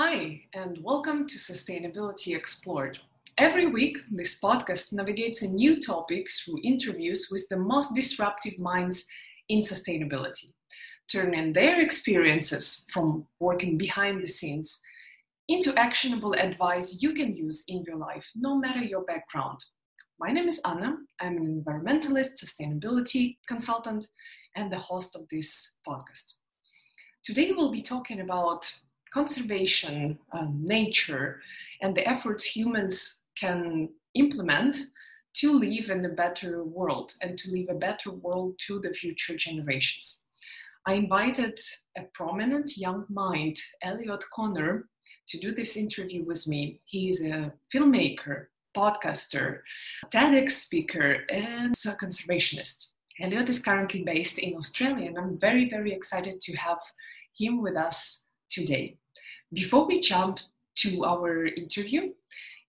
Hi, 0.00 0.42
and 0.54 0.78
welcome 0.84 1.26
to 1.26 1.38
Sustainability 1.38 2.36
Explored. 2.36 3.00
Every 3.36 3.66
week, 3.66 3.98
this 4.12 4.38
podcast 4.38 4.92
navigates 4.92 5.42
a 5.42 5.48
new 5.48 5.80
topic 5.80 6.28
through 6.30 6.60
interviews 6.62 7.30
with 7.32 7.48
the 7.50 7.56
most 7.56 7.96
disruptive 7.96 8.60
minds 8.60 9.06
in 9.48 9.62
sustainability, 9.62 10.52
turning 11.10 11.52
their 11.52 11.80
experiences 11.80 12.86
from 12.92 13.26
working 13.40 13.76
behind 13.76 14.22
the 14.22 14.28
scenes 14.28 14.78
into 15.48 15.74
actionable 15.76 16.34
advice 16.34 17.02
you 17.02 17.12
can 17.12 17.34
use 17.34 17.64
in 17.66 17.82
your 17.84 17.96
life, 17.96 18.24
no 18.36 18.56
matter 18.56 18.84
your 18.84 19.02
background. 19.02 19.58
My 20.20 20.30
name 20.30 20.46
is 20.46 20.60
Anna. 20.64 20.94
I'm 21.20 21.38
an 21.38 21.64
environmentalist, 21.64 22.40
sustainability 22.40 23.38
consultant, 23.48 24.06
and 24.54 24.70
the 24.70 24.78
host 24.78 25.16
of 25.16 25.22
this 25.28 25.72
podcast. 25.84 26.34
Today, 27.24 27.50
we'll 27.50 27.72
be 27.72 27.82
talking 27.82 28.20
about 28.20 28.72
conservation, 29.12 30.18
um, 30.32 30.64
nature, 30.64 31.40
and 31.82 31.94
the 31.94 32.08
efforts 32.08 32.44
humans 32.44 33.18
can 33.38 33.88
implement 34.14 34.76
to 35.34 35.52
live 35.52 35.90
in 35.90 36.04
a 36.04 36.08
better 36.08 36.64
world 36.64 37.14
and 37.22 37.38
to 37.38 37.50
leave 37.50 37.68
a 37.68 37.74
better 37.74 38.10
world 38.10 38.58
to 38.66 38.80
the 38.80 38.92
future 38.92 39.36
generations. 39.36 40.24
I 40.86 40.94
invited 40.94 41.58
a 41.96 42.02
prominent 42.14 42.76
young 42.76 43.04
mind, 43.08 43.56
Elliot 43.82 44.24
Connor, 44.34 44.88
to 45.28 45.38
do 45.38 45.54
this 45.54 45.76
interview 45.76 46.24
with 46.24 46.48
me. 46.48 46.80
He 46.86 47.08
is 47.08 47.22
a 47.22 47.52
filmmaker, 47.72 48.46
podcaster, 48.74 49.60
TEDx 50.10 50.50
speaker, 50.50 51.24
and 51.30 51.74
a 51.86 51.90
conservationist. 51.90 52.88
Elliot 53.20 53.50
is 53.50 53.58
currently 53.58 54.02
based 54.02 54.38
in 54.38 54.54
Australia, 54.56 55.08
and 55.08 55.18
I'm 55.18 55.38
very, 55.38 55.68
very 55.68 55.92
excited 55.92 56.40
to 56.40 56.56
have 56.56 56.78
him 57.36 57.60
with 57.60 57.76
us 57.76 58.24
today. 58.48 58.96
Before 59.54 59.86
we 59.86 60.00
jump 60.00 60.40
to 60.80 61.04
our 61.06 61.46
interview, 61.46 62.12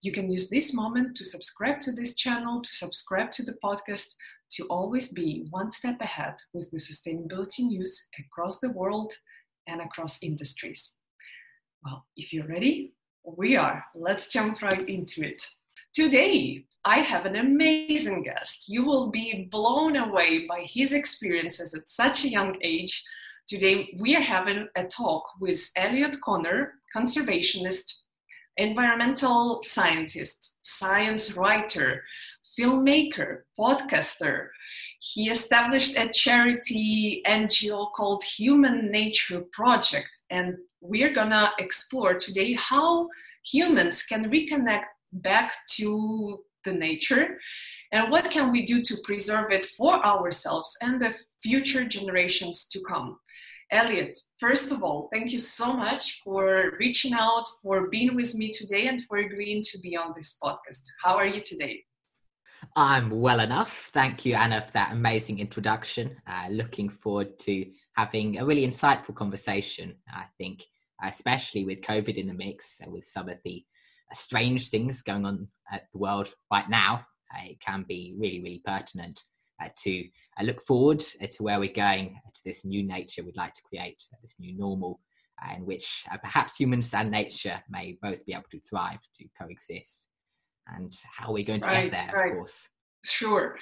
you 0.01 0.13
can 0.13 0.31
use 0.31 0.49
this 0.49 0.73
moment 0.73 1.17
to 1.17 1.25
subscribe 1.25 1.81
to 1.81 1.91
this 1.91 2.15
channel, 2.15 2.61
to 2.61 2.73
subscribe 2.73 3.31
to 3.31 3.43
the 3.43 3.57
podcast, 3.61 4.15
to 4.51 4.63
always 4.67 5.09
be 5.09 5.45
one 5.49 5.69
step 5.69 5.99
ahead 5.99 6.35
with 6.53 6.71
the 6.71 6.77
sustainability 6.77 7.65
news 7.65 8.07
across 8.17 8.59
the 8.59 8.69
world 8.69 9.11
and 9.67 9.81
across 9.81 10.23
industries. 10.23 10.95
Well, 11.83 12.05
if 12.15 12.31
you're 12.31 12.47
ready, 12.47 12.93
we 13.25 13.57
are. 13.57 13.83
Let's 13.93 14.27
jump 14.27 14.61
right 14.61 14.87
into 14.87 15.21
it. 15.21 15.45
Today, 15.93 16.63
I 16.85 16.99
have 16.99 17.25
an 17.25 17.35
amazing 17.35 18.23
guest. 18.23 18.69
You 18.69 18.85
will 18.85 19.11
be 19.11 19.49
blown 19.51 19.97
away 19.97 20.47
by 20.47 20.61
his 20.65 20.93
experiences 20.93 21.73
at 21.73 21.89
such 21.89 22.23
a 22.23 22.29
young 22.29 22.55
age 22.61 23.03
Today, 23.49 23.95
we 23.97 24.15
are 24.15 24.21
having 24.21 24.67
a 24.75 24.83
talk 24.83 25.23
with 25.41 25.71
Elliot 25.75 26.17
Connor, 26.23 26.73
conservationist, 26.95 27.91
environmental 28.57 29.63
scientist, 29.63 30.57
science 30.61 31.35
writer, 31.35 32.03
filmmaker, 32.55 33.39
podcaster. 33.59 34.49
He 34.99 35.31
established 35.31 35.97
a 35.97 36.09
charity 36.09 37.23
NGO 37.25 37.91
called 37.93 38.23
Human 38.23 38.91
Nature 38.91 39.41
Project, 39.51 40.19
and 40.29 40.53
we're 40.79 41.15
gonna 41.15 41.49
explore 41.57 42.13
today 42.13 42.53
how 42.53 43.07
humans 43.43 44.03
can 44.03 44.29
reconnect 44.29 44.85
back 45.11 45.55
to 45.77 46.43
the 46.65 46.73
nature 46.73 47.39
and 47.91 48.11
what 48.11 48.29
can 48.29 48.51
we 48.51 48.65
do 48.65 48.81
to 48.81 48.95
preserve 49.03 49.51
it 49.51 49.65
for 49.65 49.93
ourselves 50.05 50.75
and 50.81 51.01
the 51.01 51.15
future 51.41 51.85
generations 51.85 52.65
to 52.65 52.79
come 52.81 53.17
Elliot, 53.71 54.17
first 54.39 54.71
of 54.71 54.81
all, 54.81 55.09
thank 55.13 55.31
you 55.31 55.37
so 55.37 55.73
much 55.73 56.21
for 56.23 56.73
reaching 56.79 57.13
out, 57.13 57.43
for 57.61 57.87
being 57.89 58.15
with 58.15 58.33
me 58.33 58.49
today, 58.49 58.87
and 58.87 59.03
for 59.03 59.17
agreeing 59.17 59.61
to 59.61 59.79
be 59.79 59.95
on 59.95 60.13
this 60.15 60.37
podcast. 60.43 60.81
How 61.03 61.15
are 61.15 61.27
you 61.27 61.39
today? 61.39 61.83
I'm 62.75 63.11
well 63.11 63.39
enough. 63.39 63.91
Thank 63.93 64.25
you, 64.25 64.33
Anna, 64.33 64.63
for 64.63 64.71
that 64.71 64.91
amazing 64.91 65.37
introduction. 65.37 66.17
Uh, 66.25 66.47
looking 66.49 66.89
forward 66.89 67.37
to 67.39 67.67
having 67.93 68.39
a 68.39 68.45
really 68.45 68.67
insightful 68.67 69.13
conversation. 69.13 69.95
I 70.11 70.25
think, 70.39 70.65
especially 71.03 71.63
with 71.63 71.81
COVID 71.81 72.15
in 72.15 72.27
the 72.27 72.33
mix, 72.33 72.81
uh, 72.85 72.89
with 72.89 73.05
some 73.05 73.29
of 73.29 73.37
the 73.45 73.63
strange 74.13 74.69
things 74.69 75.03
going 75.03 75.27
on 75.27 75.47
at 75.71 75.83
the 75.93 75.99
world 75.99 76.33
right 76.51 76.67
now, 76.67 77.05
it 77.43 77.59
can 77.59 77.85
be 77.87 78.15
really, 78.17 78.41
really 78.41 78.61
pertinent 78.65 79.23
uh, 79.61 79.69
to 79.83 80.03
uh, 80.39 80.43
look 80.43 80.61
forward 80.61 81.03
uh, 81.21 81.27
to 81.31 81.43
where 81.43 81.59
we're 81.59 81.71
going 81.73 82.19
to 82.33 82.41
this 82.45 82.65
new 82.65 82.83
nature 82.83 83.23
we'd 83.23 83.35
like 83.35 83.53
to 83.53 83.61
create, 83.63 84.01
this 84.21 84.35
new 84.39 84.57
normal 84.57 84.99
in 85.55 85.65
which 85.65 86.03
perhaps 86.21 86.57
humans 86.57 86.93
and 86.93 87.11
nature 87.11 87.63
may 87.69 87.97
both 88.01 88.25
be 88.25 88.33
able 88.33 88.43
to 88.51 88.59
thrive, 88.59 88.99
to 89.15 89.25
coexist. 89.39 90.09
And 90.67 90.93
how 91.17 91.29
are 91.29 91.33
we 91.33 91.45
going 91.45 91.61
to 91.61 91.69
right, 91.69 91.89
get 91.89 91.91
there, 91.91 92.21
right. 92.21 92.31
of 92.31 92.37
course? 92.39 92.69
Sure. 93.05 93.57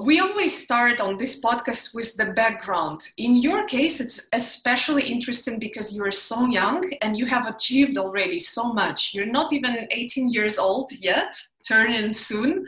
We 0.00 0.20
always 0.20 0.56
start 0.56 1.00
on 1.00 1.16
this 1.16 1.42
podcast 1.42 1.94
with 1.94 2.14
the 2.16 2.26
background. 2.26 3.08
In 3.18 3.36
your 3.36 3.66
case, 3.66 4.00
it's 4.00 4.28
especially 4.32 5.02
interesting 5.02 5.58
because 5.58 5.94
you're 5.94 6.12
so 6.12 6.46
young 6.46 6.88
and 7.02 7.16
you 7.16 7.26
have 7.26 7.46
achieved 7.46 7.98
already 7.98 8.38
so 8.38 8.72
much. 8.72 9.12
You're 9.12 9.26
not 9.26 9.52
even 9.52 9.88
18 9.90 10.30
years 10.30 10.58
old 10.58 10.92
yet, 10.92 11.36
turning 11.66 12.12
soon. 12.12 12.66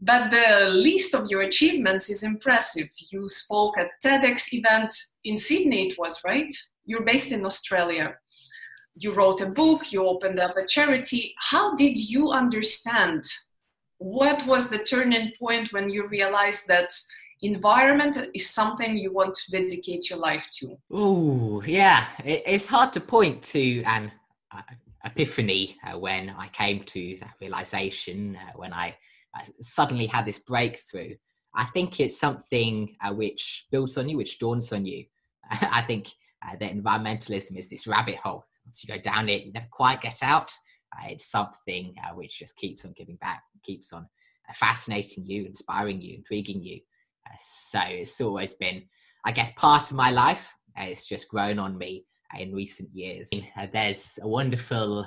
But 0.00 0.30
the 0.30 0.68
list 0.70 1.14
of 1.14 1.28
your 1.28 1.42
achievements 1.42 2.08
is 2.08 2.22
impressive. 2.22 2.88
You 3.10 3.28
spoke 3.28 3.76
at 3.78 3.88
TEDx 4.02 4.52
event 4.54 4.92
in 5.24 5.36
Sydney, 5.36 5.88
it 5.88 5.98
was, 5.98 6.20
right? 6.24 6.52
You're 6.86 7.04
based 7.04 7.32
in 7.32 7.44
Australia. 7.44 8.16
You 8.96 9.12
wrote 9.12 9.42
a 9.42 9.46
book, 9.46 9.92
you 9.92 10.06
opened 10.06 10.40
up 10.40 10.56
a 10.56 10.66
charity. 10.66 11.34
How 11.38 11.74
did 11.74 11.98
you 11.98 12.30
understand? 12.30 13.24
What 13.98 14.46
was 14.46 14.70
the 14.70 14.78
turning 14.78 15.32
point 15.38 15.72
when 15.72 15.90
you 15.90 16.08
realized 16.08 16.66
that 16.68 16.90
environment 17.42 18.28
is 18.34 18.48
something 18.48 18.96
you 18.96 19.12
want 19.12 19.34
to 19.34 19.50
dedicate 19.50 20.08
your 20.08 20.18
life 20.18 20.48
to? 20.60 20.76
Oh, 20.90 21.62
yeah. 21.66 22.06
it's 22.24 22.66
hard 22.66 22.94
to 22.94 23.00
point 23.00 23.42
to 23.44 23.82
an 23.82 24.10
uh, 24.50 24.62
epiphany 25.04 25.76
uh, 25.86 25.98
when 25.98 26.30
I 26.30 26.48
came 26.48 26.84
to 26.84 27.16
that 27.20 27.34
realization, 27.40 28.36
uh, 28.36 28.52
when 28.56 28.72
I 28.72 28.96
suddenly 29.60 30.06
had 30.06 30.26
this 30.26 30.38
breakthrough. 30.38 31.14
I 31.54 31.64
think 31.64 32.00
it's 32.00 32.18
something 32.18 32.94
uh, 33.02 33.12
which 33.12 33.66
builds 33.70 33.98
on 33.98 34.08
you, 34.08 34.16
which 34.16 34.38
dawns 34.38 34.72
on 34.72 34.86
you. 34.86 35.04
I 35.50 35.82
think 35.82 36.08
uh, 36.46 36.56
that 36.60 36.72
environmentalism 36.72 37.56
is 37.56 37.68
this 37.68 37.86
rabbit 37.86 38.16
hole. 38.16 38.44
Once 38.64 38.84
you 38.84 38.94
go 38.94 39.00
down 39.00 39.28
it, 39.28 39.44
you 39.44 39.52
never 39.52 39.66
quite 39.70 40.00
get 40.00 40.22
out. 40.22 40.52
Uh, 40.96 41.08
it's 41.08 41.30
something 41.30 41.94
uh, 42.04 42.14
which 42.14 42.38
just 42.38 42.56
keeps 42.56 42.84
on 42.84 42.92
giving 42.96 43.16
back, 43.16 43.42
keeps 43.62 43.92
on 43.92 44.06
uh, 44.48 44.52
fascinating 44.52 45.26
you, 45.26 45.44
inspiring 45.44 46.00
you, 46.00 46.16
intriguing 46.16 46.62
you. 46.62 46.80
Uh, 47.26 47.36
so 47.38 47.80
it's 47.84 48.20
always 48.20 48.54
been, 48.54 48.82
I 49.24 49.32
guess, 49.32 49.50
part 49.56 49.90
of 49.90 49.96
my 49.96 50.10
life. 50.10 50.52
it's 50.76 51.08
just 51.08 51.28
grown 51.28 51.58
on 51.58 51.76
me 51.78 52.06
in 52.38 52.52
recent 52.52 52.88
years. 52.92 53.30
Uh, 53.56 53.66
there's 53.72 54.18
a 54.22 54.28
wonderful 54.28 55.00
uh, 55.00 55.04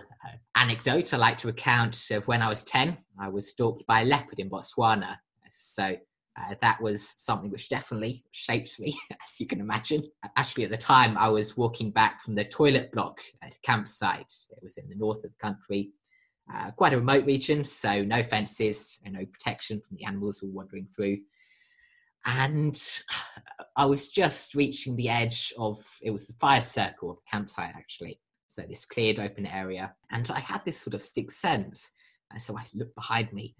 anecdote 0.55 1.13
I 1.13 1.17
like 1.17 1.37
to 1.39 1.47
recount 1.47 2.11
of 2.11 2.27
when 2.27 2.41
I 2.41 2.49
was 2.49 2.63
10. 2.63 2.97
I 3.19 3.29
was 3.29 3.49
stalked 3.49 3.85
by 3.87 4.01
a 4.01 4.05
leopard 4.05 4.39
in 4.39 4.49
Botswana. 4.49 5.17
So 5.49 5.95
uh, 6.35 6.55
that 6.61 6.81
was 6.81 7.13
something 7.17 7.51
which 7.51 7.69
definitely 7.69 8.23
shaped 8.31 8.79
me, 8.79 8.97
as 9.11 9.39
you 9.39 9.45
can 9.45 9.59
imagine. 9.59 10.03
Actually, 10.35 10.63
at 10.63 10.71
the 10.71 10.77
time, 10.77 11.17
I 11.17 11.29
was 11.29 11.55
walking 11.55 11.91
back 11.91 12.21
from 12.21 12.35
the 12.35 12.45
toilet 12.45 12.91
block 12.91 13.21
at 13.41 13.53
a 13.53 13.59
campsite. 13.63 14.31
It 14.51 14.63
was 14.63 14.77
in 14.77 14.89
the 14.89 14.95
north 14.95 15.23
of 15.23 15.31
the 15.31 15.37
country, 15.39 15.91
uh, 16.53 16.71
quite 16.71 16.93
a 16.93 16.97
remote 16.97 17.25
region, 17.25 17.63
so 17.63 18.03
no 18.03 18.23
fences 18.23 18.99
and 19.05 19.13
no 19.13 19.25
protection 19.25 19.79
from 19.79 19.97
the 19.97 20.05
animals 20.05 20.39
who 20.39 20.47
were 20.47 20.55
wandering 20.55 20.87
through 20.87 21.17
and 22.25 22.79
I 23.75 23.85
was 23.85 24.09
just 24.09 24.53
reaching 24.53 24.95
the 24.95 25.09
edge 25.09 25.51
of 25.57 25.83
it 26.01 26.11
was 26.11 26.27
the 26.27 26.33
fire 26.33 26.61
circle 26.61 27.09
of 27.09 27.17
the 27.17 27.31
campsite 27.31 27.73
actually. 27.75 28.19
So 28.47 28.63
this 28.69 28.85
cleared 28.85 29.19
open 29.19 29.47
area, 29.47 29.95
and 30.11 30.29
I 30.29 30.39
had 30.39 30.63
this 30.63 30.79
sort 30.79 30.93
of 30.93 31.01
sixth 31.01 31.39
sense. 31.39 31.89
And 32.29 32.39
so 32.39 32.55
I 32.55 32.63
looked 32.75 32.93
behind 32.93 33.33
me, 33.33 33.55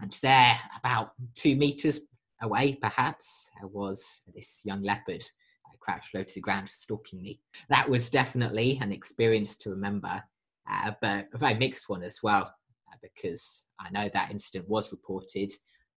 and 0.00 0.16
there, 0.22 0.58
about 0.76 1.12
two 1.34 1.54
meters 1.56 2.00
away, 2.40 2.78
perhaps, 2.80 3.50
was 3.62 4.22
this 4.34 4.62
young 4.64 4.82
leopard 4.82 5.22
uh, 5.66 5.76
crouched 5.80 6.14
low 6.14 6.22
to 6.22 6.34
the 6.34 6.40
ground, 6.40 6.68
stalking 6.68 7.20
me. 7.20 7.40
That 7.68 7.88
was 7.88 8.10
definitely 8.10 8.78
an 8.80 8.92
experience 8.92 9.56
to 9.58 9.70
remember, 9.70 10.22
uh, 10.70 10.92
but 11.00 11.28
a 11.34 11.38
very 11.38 11.54
mixed 11.54 11.88
one 11.88 12.02
as 12.02 12.20
well, 12.22 12.44
uh, 12.90 12.96
because 13.02 13.66
I 13.80 13.90
know 13.90 14.08
that 14.12 14.30
incident 14.30 14.68
was 14.68 14.92
reported 14.92 15.52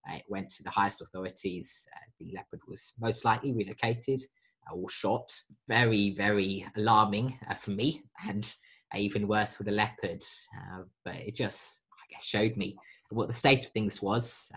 it 0.09 0.24
went 0.27 0.50
to 0.51 0.63
the 0.63 0.69
highest 0.69 1.01
authorities. 1.01 1.88
Uh, 1.95 2.09
the 2.19 2.31
leopard 2.33 2.62
was 2.68 2.94
most 3.00 3.25
likely 3.25 3.53
relocated 3.53 4.21
uh, 4.69 4.75
or 4.75 4.89
shot. 4.89 5.31
Very, 5.68 6.12
very 6.15 6.65
alarming 6.75 7.38
uh, 7.50 7.56
for 7.56 7.71
me, 7.71 8.03
and 8.27 8.53
even 8.95 9.27
worse 9.27 9.53
for 9.53 9.63
the 9.63 9.71
leopard. 9.71 10.24
Uh, 10.57 10.83
but 11.06 11.15
it 11.15 11.36
just, 11.36 11.83
I 11.94 12.03
guess, 12.12 12.25
showed 12.25 12.57
me 12.57 12.77
what 13.09 13.27
the 13.27 13.33
state 13.33 13.65
of 13.65 13.71
things 13.71 14.01
was, 14.01 14.51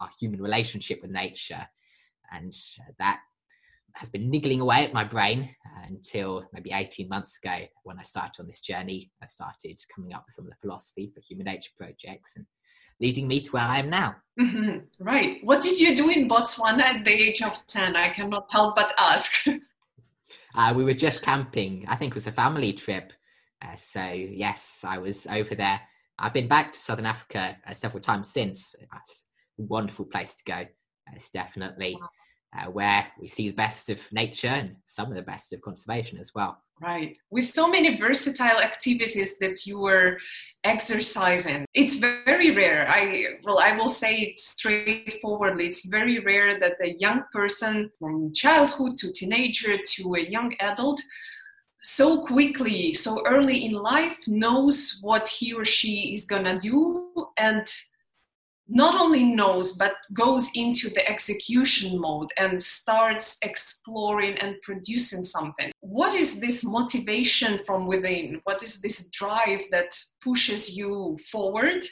our 0.00 0.10
human 0.18 0.40
relationship 0.40 1.00
with 1.02 1.10
nature, 1.10 1.66
and 2.32 2.54
that 2.98 3.20
has 3.94 4.08
been 4.08 4.30
niggling 4.30 4.60
away 4.60 4.84
at 4.84 4.92
my 4.92 5.04
brain 5.04 5.54
uh, 5.66 5.86
until 5.86 6.44
maybe 6.52 6.72
18 6.72 7.08
months 7.08 7.38
ago 7.42 7.66
when 7.84 7.98
I 7.98 8.02
started 8.02 8.40
on 8.40 8.46
this 8.46 8.60
journey. 8.60 9.10
I 9.22 9.26
started 9.26 9.78
coming 9.94 10.14
up 10.14 10.24
with 10.26 10.34
some 10.34 10.46
of 10.46 10.50
the 10.50 10.56
philosophy 10.60 11.12
for 11.14 11.20
human 11.20 11.44
nature 11.44 11.72
projects 11.76 12.36
and 12.36 12.46
leading 13.00 13.28
me 13.28 13.40
to 13.40 13.50
where 13.50 13.62
I 13.62 13.78
am 13.78 13.90
now. 13.90 14.16
Mm-hmm. 14.40 14.78
Right. 14.98 15.38
What 15.42 15.60
did 15.60 15.78
you 15.78 15.94
do 15.96 16.08
in 16.08 16.28
Botswana 16.28 16.82
at 16.82 17.04
the 17.04 17.12
age 17.12 17.42
of 17.42 17.66
10? 17.66 17.96
I 17.96 18.10
cannot 18.10 18.46
help 18.50 18.76
but 18.76 18.92
ask. 18.98 19.46
uh, 20.54 20.72
we 20.74 20.84
were 20.84 20.94
just 20.94 21.22
camping. 21.22 21.84
I 21.88 21.96
think 21.96 22.12
it 22.12 22.14
was 22.14 22.26
a 22.26 22.32
family 22.32 22.72
trip. 22.72 23.12
Uh, 23.60 23.76
so, 23.76 24.04
yes, 24.04 24.84
I 24.86 24.98
was 24.98 25.26
over 25.26 25.54
there. 25.54 25.80
I've 26.18 26.32
been 26.32 26.48
back 26.48 26.72
to 26.72 26.78
Southern 26.78 27.06
Africa 27.06 27.56
uh, 27.66 27.74
several 27.74 28.02
times 28.02 28.30
since. 28.30 28.74
It's 28.80 29.26
a 29.58 29.62
wonderful 29.62 30.06
place 30.06 30.34
to 30.34 30.44
go. 30.44 30.66
It's 31.14 31.30
definitely 31.30 31.98
wow 32.00 32.08
uh, 32.56 32.70
where 32.70 33.06
we 33.20 33.28
see 33.28 33.48
the 33.48 33.56
best 33.56 33.88
of 33.88 34.00
nature 34.12 34.48
and 34.48 34.76
some 34.86 35.08
of 35.08 35.14
the 35.14 35.22
best 35.22 35.52
of 35.52 35.60
conservation 35.62 36.18
as 36.18 36.32
well. 36.34 36.58
Right. 36.80 37.16
With 37.30 37.44
so 37.44 37.68
many 37.68 37.96
versatile 37.96 38.60
activities 38.60 39.38
that 39.38 39.64
you 39.66 39.78
were 39.78 40.18
exercising, 40.64 41.64
it's 41.74 41.94
very 41.94 42.54
rare. 42.54 42.86
I 42.88 43.24
well, 43.44 43.58
I 43.58 43.76
will 43.76 43.88
say 43.88 44.16
it 44.16 44.38
straightforwardly. 44.38 45.66
It's 45.66 45.86
very 45.86 46.18
rare 46.18 46.58
that 46.58 46.80
a 46.82 46.94
young 46.98 47.22
person 47.32 47.88
from 47.98 48.32
childhood 48.34 48.96
to 48.98 49.12
teenager 49.12 49.78
to 49.78 50.14
a 50.14 50.20
young 50.20 50.54
adult 50.58 51.00
so 51.84 52.24
quickly, 52.24 52.92
so 52.92 53.24
early 53.26 53.64
in 53.64 53.72
life 53.72 54.18
knows 54.26 54.98
what 55.02 55.28
he 55.28 55.52
or 55.52 55.64
she 55.64 56.12
is 56.12 56.24
gonna 56.24 56.58
do 56.58 57.10
and 57.38 57.66
not 58.68 59.00
only 59.00 59.24
knows 59.24 59.74
but 59.74 59.94
goes 60.12 60.50
into 60.54 60.88
the 60.90 61.08
execution 61.08 62.00
mode 62.00 62.30
and 62.38 62.62
starts 62.62 63.36
exploring 63.42 64.36
and 64.38 64.56
producing 64.62 65.24
something. 65.24 65.72
What 65.80 66.14
is 66.14 66.40
this 66.40 66.64
motivation 66.64 67.58
from 67.66 67.86
within? 67.86 68.40
What 68.44 68.62
is 68.62 68.80
this 68.80 69.08
drive 69.08 69.62
that 69.70 69.92
pushes 70.22 70.76
you 70.76 71.18
forward? 71.30 71.84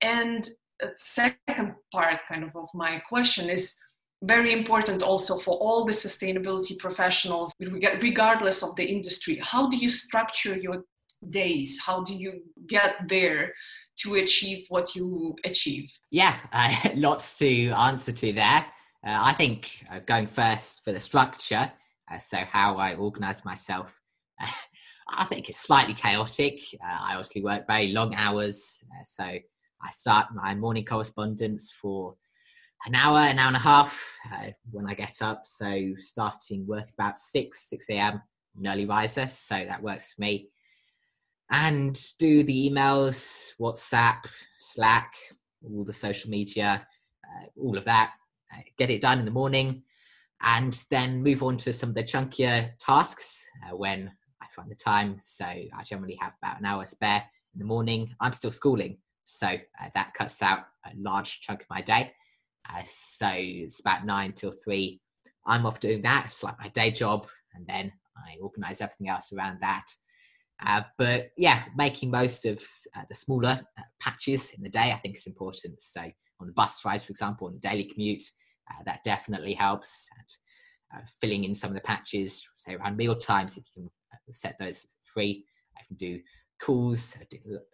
And 0.00 0.48
a 0.82 0.88
second 0.96 1.74
part 1.92 2.20
kind 2.28 2.44
of 2.44 2.54
of 2.54 2.68
my 2.74 3.00
question 3.08 3.48
is 3.48 3.74
very 4.22 4.52
important 4.52 5.02
also 5.02 5.36
for 5.36 5.56
all 5.58 5.84
the 5.84 5.92
sustainability 5.92 6.78
professionals 6.78 7.52
regardless 7.60 8.62
of 8.62 8.74
the 8.76 8.84
industry. 8.84 9.38
How 9.42 9.68
do 9.68 9.76
you 9.76 9.88
structure 9.88 10.56
your 10.56 10.84
days? 11.30 11.78
How 11.84 12.02
do 12.02 12.14
you 12.14 12.42
get 12.66 12.94
there 13.08 13.52
to 13.98 14.14
achieve 14.16 14.66
what 14.68 14.94
you 14.94 15.34
achieve? 15.44 15.90
Yeah, 16.10 16.36
uh, 16.52 16.90
lots 16.94 17.38
to 17.38 17.68
answer 17.70 18.12
to 18.12 18.32
there. 18.32 18.64
Uh, 19.06 19.18
I 19.20 19.32
think 19.34 19.84
uh, 19.90 20.00
going 20.00 20.26
first 20.26 20.82
for 20.84 20.92
the 20.92 21.00
structure, 21.00 21.70
uh, 22.12 22.18
so 22.18 22.38
how 22.38 22.76
I 22.76 22.94
organize 22.94 23.44
myself, 23.44 24.00
I 25.08 25.24
think 25.24 25.48
it's 25.48 25.60
slightly 25.60 25.94
chaotic. 25.94 26.60
Uh, 26.82 26.98
I 27.00 27.12
obviously 27.12 27.42
work 27.42 27.66
very 27.66 27.88
long 27.88 28.14
hours, 28.14 28.82
uh, 28.90 29.04
so 29.04 29.24
I 29.24 29.90
start 29.90 30.28
my 30.34 30.54
morning 30.54 30.84
correspondence 30.84 31.70
for 31.70 32.16
an 32.86 32.94
hour, 32.94 33.18
an 33.18 33.38
hour 33.38 33.48
and 33.48 33.56
a 33.56 33.60
half 33.60 34.18
when 34.70 34.86
I 34.86 34.94
get 34.94 35.22
up. 35.22 35.42
So 35.44 35.92
starting 35.96 36.66
work 36.66 36.88
about 36.98 37.18
6, 37.18 37.68
6 37.68 37.90
a.m., 37.90 38.22
an 38.58 38.66
early 38.66 38.86
riser, 38.86 39.28
so 39.28 39.54
that 39.54 39.82
works 39.82 40.14
for 40.14 40.22
me 40.22 40.48
and 41.50 42.00
do 42.18 42.42
the 42.42 42.70
emails, 42.70 43.52
WhatsApp, 43.60 44.26
Slack, 44.58 45.14
all 45.62 45.84
the 45.84 45.92
social 45.92 46.30
media, 46.30 46.86
uh, 47.24 47.46
all 47.60 47.76
of 47.76 47.84
that. 47.84 48.12
Uh, 48.52 48.62
get 48.78 48.90
it 48.90 49.00
done 49.00 49.18
in 49.18 49.24
the 49.24 49.30
morning, 49.30 49.82
and 50.42 50.84
then 50.90 51.22
move 51.22 51.42
on 51.42 51.56
to 51.56 51.72
some 51.72 51.88
of 51.88 51.94
the 51.94 52.04
chunkier 52.04 52.70
tasks 52.78 53.48
uh, 53.66 53.76
when 53.76 54.10
I 54.40 54.46
find 54.54 54.70
the 54.70 54.76
time. 54.76 55.16
So 55.18 55.44
I 55.44 55.82
generally 55.84 56.18
have 56.20 56.32
about 56.42 56.60
an 56.60 56.66
hour 56.66 56.86
spare 56.86 57.24
in 57.54 57.58
the 57.58 57.64
morning. 57.64 58.14
I'm 58.20 58.32
still 58.32 58.50
schooling, 58.52 58.98
so 59.24 59.48
uh, 59.48 59.88
that 59.94 60.14
cuts 60.14 60.42
out 60.42 60.60
a 60.84 60.90
large 60.96 61.40
chunk 61.40 61.62
of 61.62 61.70
my 61.70 61.80
day. 61.80 62.12
Uh, 62.68 62.82
so 62.84 63.30
it's 63.32 63.80
about 63.80 64.04
nine 64.04 64.32
till 64.32 64.52
three. 64.52 65.00
I'm 65.46 65.66
off 65.66 65.80
doing 65.80 66.02
that. 66.02 66.26
It's 66.26 66.42
like 66.42 66.58
my 66.58 66.68
day 66.68 66.90
job, 66.90 67.28
and 67.54 67.66
then 67.66 67.92
I 68.16 68.36
organise 68.40 68.80
everything 68.80 69.08
else 69.08 69.32
around 69.32 69.58
that. 69.60 69.86
Uh, 70.64 70.82
but 70.96 71.30
yeah, 71.36 71.64
making 71.76 72.10
most 72.10 72.46
of 72.46 72.62
uh, 72.96 73.02
the 73.08 73.14
smaller 73.14 73.60
uh, 73.78 73.82
patches 74.00 74.52
in 74.52 74.62
the 74.62 74.68
day, 74.68 74.92
I 74.92 74.98
think 74.98 75.16
is 75.16 75.26
important. 75.26 75.82
So 75.82 76.00
on 76.40 76.46
the 76.46 76.52
bus 76.52 76.84
rides, 76.84 77.04
for 77.04 77.10
example, 77.10 77.46
on 77.46 77.54
the 77.54 77.60
daily 77.60 77.84
commute, 77.84 78.22
uh, 78.70 78.82
that 78.84 79.04
definitely 79.04 79.54
helps. 79.54 80.08
And, 80.18 80.28
uh, 80.94 81.06
filling 81.20 81.44
in 81.44 81.54
some 81.54 81.70
of 81.70 81.74
the 81.74 81.80
patches, 81.80 82.46
say 82.56 82.74
around 82.74 82.96
meal 82.96 83.16
times, 83.16 83.58
if 83.58 83.64
you 83.74 83.82
can 83.82 84.32
set 84.32 84.56
those 84.58 84.86
free, 85.02 85.44
I 85.76 85.82
can 85.86 85.96
do 85.96 86.20
calls. 86.60 87.16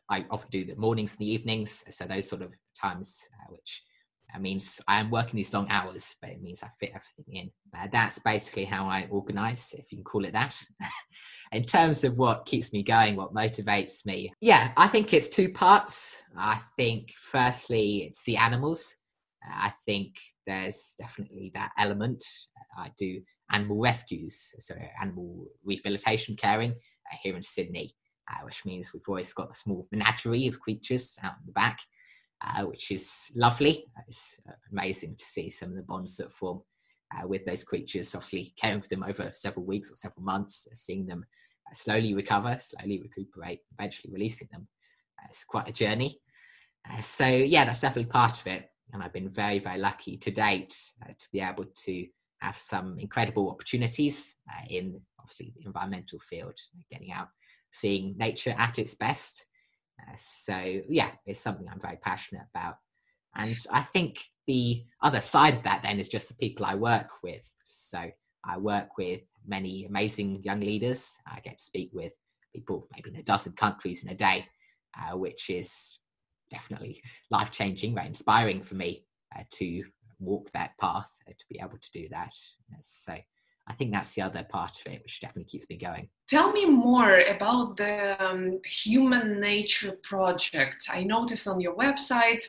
I 0.08 0.24
often 0.30 0.48
do 0.50 0.64
the 0.64 0.76
mornings 0.76 1.12
and 1.12 1.20
the 1.20 1.30
evenings, 1.30 1.84
so 1.90 2.04
those 2.06 2.28
sort 2.28 2.42
of 2.42 2.52
times, 2.78 3.20
which 3.48 3.82
means 4.40 4.80
I 4.88 5.00
am 5.00 5.10
working 5.10 5.36
these 5.36 5.52
long 5.52 5.68
hours, 5.68 6.16
but 6.20 6.30
it 6.30 6.42
means 6.42 6.62
I 6.62 6.68
fit 6.80 6.92
everything 6.94 7.34
in. 7.34 7.50
Uh, 7.76 7.88
that's 7.92 8.18
basically 8.18 8.64
how 8.64 8.86
I 8.86 9.06
organize, 9.10 9.74
if 9.76 9.90
you 9.90 9.98
can 9.98 10.04
call 10.04 10.24
it 10.24 10.32
that. 10.32 10.58
in 11.52 11.64
terms 11.64 12.02
of 12.04 12.16
what 12.16 12.46
keeps 12.46 12.72
me 12.72 12.82
going, 12.82 13.16
what 13.16 13.34
motivates 13.34 14.06
me, 14.06 14.32
yeah, 14.40 14.72
I 14.76 14.88
think 14.88 15.12
it's 15.12 15.28
two 15.28 15.52
parts. 15.52 16.22
I 16.36 16.60
think, 16.76 17.12
firstly, 17.14 18.04
it's 18.08 18.22
the 18.24 18.38
animals. 18.38 18.96
Uh, 19.46 19.54
I 19.54 19.72
think 19.84 20.14
there's 20.46 20.94
definitely 20.98 21.52
that 21.54 21.72
element. 21.78 22.24
I 22.76 22.90
do 22.98 23.20
animal 23.50 23.80
rescues, 23.80 24.54
so 24.58 24.74
animal 25.00 25.46
rehabilitation 25.62 26.36
caring 26.36 26.70
uh, 26.72 27.16
here 27.22 27.36
in 27.36 27.42
Sydney, 27.42 27.94
uh, 28.30 28.44
which 28.44 28.64
means 28.64 28.94
we've 28.94 29.02
always 29.06 29.32
got 29.34 29.50
a 29.50 29.54
small 29.54 29.86
menagerie 29.92 30.46
of 30.46 30.58
creatures 30.58 31.18
out 31.22 31.34
in 31.40 31.46
the 31.46 31.52
back 31.52 31.80
uh, 32.44 32.62
which 32.62 32.90
is 32.90 33.30
lovely. 33.36 33.86
It's 34.08 34.38
uh, 34.48 34.52
amazing 34.70 35.16
to 35.16 35.24
see 35.24 35.50
some 35.50 35.70
of 35.70 35.76
the 35.76 35.82
bonds 35.82 36.16
that 36.16 36.32
form 36.32 36.62
uh, 37.14 37.26
with 37.26 37.44
those 37.44 37.64
creatures, 37.64 38.14
obviously 38.14 38.52
caring 38.56 38.82
for 38.82 38.88
them 38.88 39.04
over 39.04 39.30
several 39.32 39.64
weeks 39.64 39.90
or 39.92 39.96
several 39.96 40.24
months, 40.24 40.66
uh, 40.70 40.74
seeing 40.74 41.06
them 41.06 41.24
slowly 41.72 42.14
recover, 42.14 42.56
slowly 42.58 43.00
recuperate, 43.00 43.60
eventually 43.78 44.12
releasing 44.12 44.48
them. 44.50 44.66
it's 45.28 45.44
quite 45.44 45.68
a 45.68 45.72
journey. 45.72 46.18
so, 47.00 47.26
yeah, 47.26 47.64
that's 47.64 47.80
definitely 47.80 48.10
part 48.10 48.40
of 48.40 48.46
it. 48.46 48.68
And 48.92 49.02
I've 49.02 49.12
been 49.12 49.30
very, 49.30 49.58
very 49.58 49.78
lucky 49.78 50.18
to 50.18 50.30
date 50.30 50.74
to 51.18 51.26
be 51.32 51.40
able 51.40 51.64
to 51.84 52.06
have 52.40 52.58
some 52.58 52.98
incredible 52.98 53.48
opportunities 53.48 54.34
in 54.68 55.00
obviously 55.18 55.54
the 55.56 55.64
environmental 55.64 56.18
field, 56.18 56.58
getting 56.90 57.10
out, 57.10 57.28
seeing 57.70 58.14
nature 58.18 58.54
at 58.58 58.78
its 58.78 58.94
best 58.94 59.46
uh, 60.00 60.14
so 60.16 60.80
yeah, 60.88 61.10
it's 61.26 61.40
something 61.40 61.66
I'm 61.68 61.80
very 61.80 61.96
passionate 61.96 62.44
about. 62.54 62.76
And 63.34 63.56
I 63.70 63.82
think 63.82 64.20
the 64.46 64.84
other 65.02 65.20
side 65.20 65.54
of 65.54 65.62
that 65.62 65.82
then 65.82 65.98
is 65.98 66.08
just 66.08 66.28
the 66.28 66.34
people 66.34 66.66
I 66.66 66.74
work 66.74 67.08
with. 67.22 67.50
So 67.64 68.10
I 68.44 68.58
work 68.58 68.98
with 68.98 69.22
many 69.46 69.86
amazing 69.86 70.42
young 70.42 70.60
leaders. 70.60 71.16
I 71.26 71.40
get 71.40 71.58
to 71.58 71.64
speak 71.64 71.90
with 71.94 72.12
people 72.54 72.88
maybe 72.94 73.10
in 73.10 73.16
a 73.16 73.22
dozen 73.22 73.52
countries 73.52 74.02
in 74.02 74.10
a 74.10 74.14
day, 74.14 74.46
uh, 74.98 75.16
which 75.16 75.48
is 75.48 75.98
definitely 76.50 77.02
life 77.30 77.50
changing, 77.50 77.94
very 77.94 78.06
inspiring 78.08 78.62
for 78.62 78.74
me 78.74 79.06
uh, 79.36 79.44
to 79.52 79.84
walk 80.18 80.50
that 80.50 80.76
path, 80.78 81.08
uh, 81.28 81.32
to 81.32 81.44
be 81.48 81.58
able 81.60 81.78
to 81.78 81.90
do 81.92 82.08
that. 82.10 82.34
So 82.80 83.16
I 83.66 83.74
think 83.74 83.92
that's 83.92 84.14
the 84.14 84.22
other 84.22 84.46
part 84.48 84.80
of 84.80 84.92
it, 84.92 85.02
which 85.02 85.20
definitely 85.20 85.44
keeps 85.44 85.68
me 85.68 85.76
going. 85.76 86.08
Tell 86.28 86.52
me 86.52 86.66
more 86.66 87.20
about 87.28 87.76
the 87.76 88.16
um, 88.24 88.58
Human 88.64 89.40
Nature 89.40 89.96
Project. 90.02 90.88
I 90.92 91.04
noticed 91.04 91.46
on 91.46 91.60
your 91.60 91.76
website, 91.76 92.44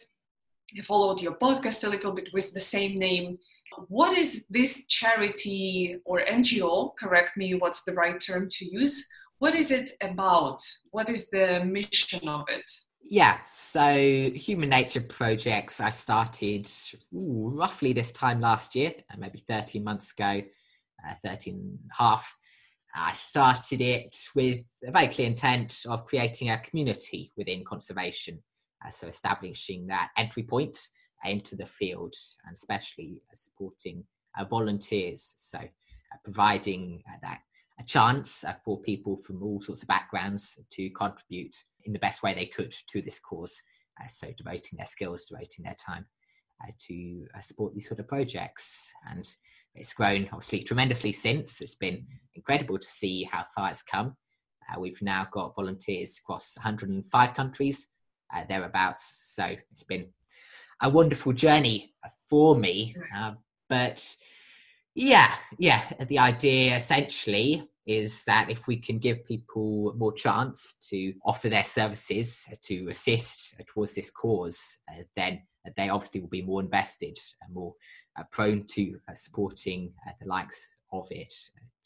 I 0.78 0.82
followed 0.82 1.22
your 1.22 1.36
podcast 1.36 1.84
a 1.84 1.90
little 1.90 2.12
bit 2.12 2.30
with 2.34 2.52
the 2.54 2.60
same 2.60 2.98
name. 2.98 3.38
What 3.90 4.18
is 4.18 4.48
this 4.50 4.86
charity 4.88 5.98
or 6.06 6.22
NGO? 6.22 6.96
Correct 6.98 7.38
me, 7.38 7.54
what's 7.54 7.84
the 7.84 7.94
right 7.94 8.20
term 8.20 8.50
to 8.50 8.66
use? 8.66 9.08
What 9.38 9.56
is 9.56 9.70
it 9.70 9.92
about? 10.02 10.62
What 10.92 11.10
is 11.10 11.30
the 11.30 11.64
mission 11.64 12.28
of 12.28 12.46
it? 12.48 12.72
Yeah, 13.04 13.40
so 13.48 14.32
Human 14.34 14.70
Nature 14.70 15.02
Projects, 15.02 15.80
I 15.80 15.92
started 15.92 16.68
ooh, 17.14 17.52
roughly 17.54 17.94
this 17.94 18.12
time 18.12 18.42
last 18.42 18.76
year, 18.76 18.94
maybe 19.18 19.40
13 19.40 19.84
months 19.84 20.12
ago 20.14 20.42
uh, 21.08 21.14
13 21.24 21.54
and 21.54 21.80
a 21.92 22.04
half. 22.04 22.36
I 22.96 23.14
started 23.14 23.82
it 23.82 24.16
with 24.36 24.60
a 24.88 24.92
very 24.92 25.08
clear 25.08 25.28
intent 25.28 25.84
of 25.88 26.06
creating 26.06 26.52
a 26.52 26.60
community 26.60 27.32
within 27.36 27.64
conservation. 27.66 28.40
Uh, 28.86 28.92
so 28.92 29.08
establishing 29.08 29.88
that 29.88 30.10
entry 30.18 30.44
point 30.44 30.78
into 31.26 31.56
the 31.56 31.66
field 31.66 32.14
and 32.46 32.54
especially 32.56 33.22
supporting 33.34 34.04
uh, 34.38 34.46
volunteers. 34.46 35.34
So 35.38 35.60
uh, 35.60 36.18
providing 36.24 37.02
uh, 37.10 37.18
that 37.24 37.40
a 37.80 37.84
chance 37.84 38.44
uh, 38.44 38.54
for 38.64 38.80
people 38.82 39.18
from 39.18 39.42
all 39.42 39.60
sorts 39.60 39.82
of 39.82 39.88
backgrounds 39.88 40.60
to 40.72 40.90
contribute 40.92 41.56
in 41.86 41.94
the 41.94 42.00
best 42.00 42.22
way 42.22 42.34
they 42.34 42.46
could 42.46 42.74
to 42.90 43.02
this 43.02 43.20
cause. 43.20 43.62
so 44.08 44.28
devoting 44.38 44.78
their 44.78 44.86
skills, 44.86 45.26
devoting 45.26 45.66
their 45.66 45.76
time. 45.76 46.06
Uh, 46.64 46.72
to 46.88 47.26
uh, 47.36 47.42
support 47.42 47.74
these 47.74 47.88
sort 47.88 48.00
of 48.00 48.08
projects. 48.08 48.92
And 49.10 49.28
it's 49.76 49.94
grown 49.94 50.30
obviously 50.32 50.64
tremendously 50.64 51.12
since. 51.12 51.62
It's 51.62 51.76
been 51.76 52.06
incredible 52.36 52.80
to 52.80 52.88
see 52.88 53.24
how 53.32 53.46
far 53.56 53.70
it's 53.70 53.84
come. 53.84 54.16
Uh, 54.70 54.80
we've 54.80 55.02
now 55.02 55.28
got 55.32 55.56
volunteers 55.56 56.18
across 56.20 56.56
105 56.58 57.34
countries, 57.34 57.88
uh, 58.34 58.44
thereabouts. 58.48 59.34
So 59.36 59.56
it's 59.72 59.84
been 59.84 60.08
a 60.82 60.90
wonderful 60.90 61.34
journey 61.34 61.94
for 62.30 62.56
me. 62.56 62.96
Uh, 63.16 63.34
but 63.70 64.16
yeah, 64.96 65.34
yeah, 65.58 65.84
the 66.08 66.20
idea 66.20 66.76
essentially 66.76 67.68
is 67.86 68.24
that 68.24 68.50
if 68.50 68.68
we 68.68 68.78
can 68.78 68.98
give 68.98 69.26
people 69.26 69.94
more 69.98 70.14
chance 70.14 70.76
to 70.90 71.14
offer 71.26 71.50
their 71.50 71.66
services 71.66 72.46
to 72.62 72.88
assist 72.90 73.56
towards 73.68 73.96
this 73.96 74.10
cause, 74.10 74.80
uh, 74.90 75.04
then 75.16 75.42
they 75.76 75.90
obviously 75.90 76.22
will 76.22 76.30
be 76.30 76.42
more 76.42 76.62
invested 76.62 77.18
and 77.42 77.54
more 77.54 77.74
uh, 78.18 78.24
prone 78.32 78.66
to 78.68 78.98
uh, 79.10 79.14
supporting 79.14 79.94
uh, 80.08 80.12
the 80.22 80.28
likes 80.28 80.76
of 80.92 81.08
it, 81.12 81.34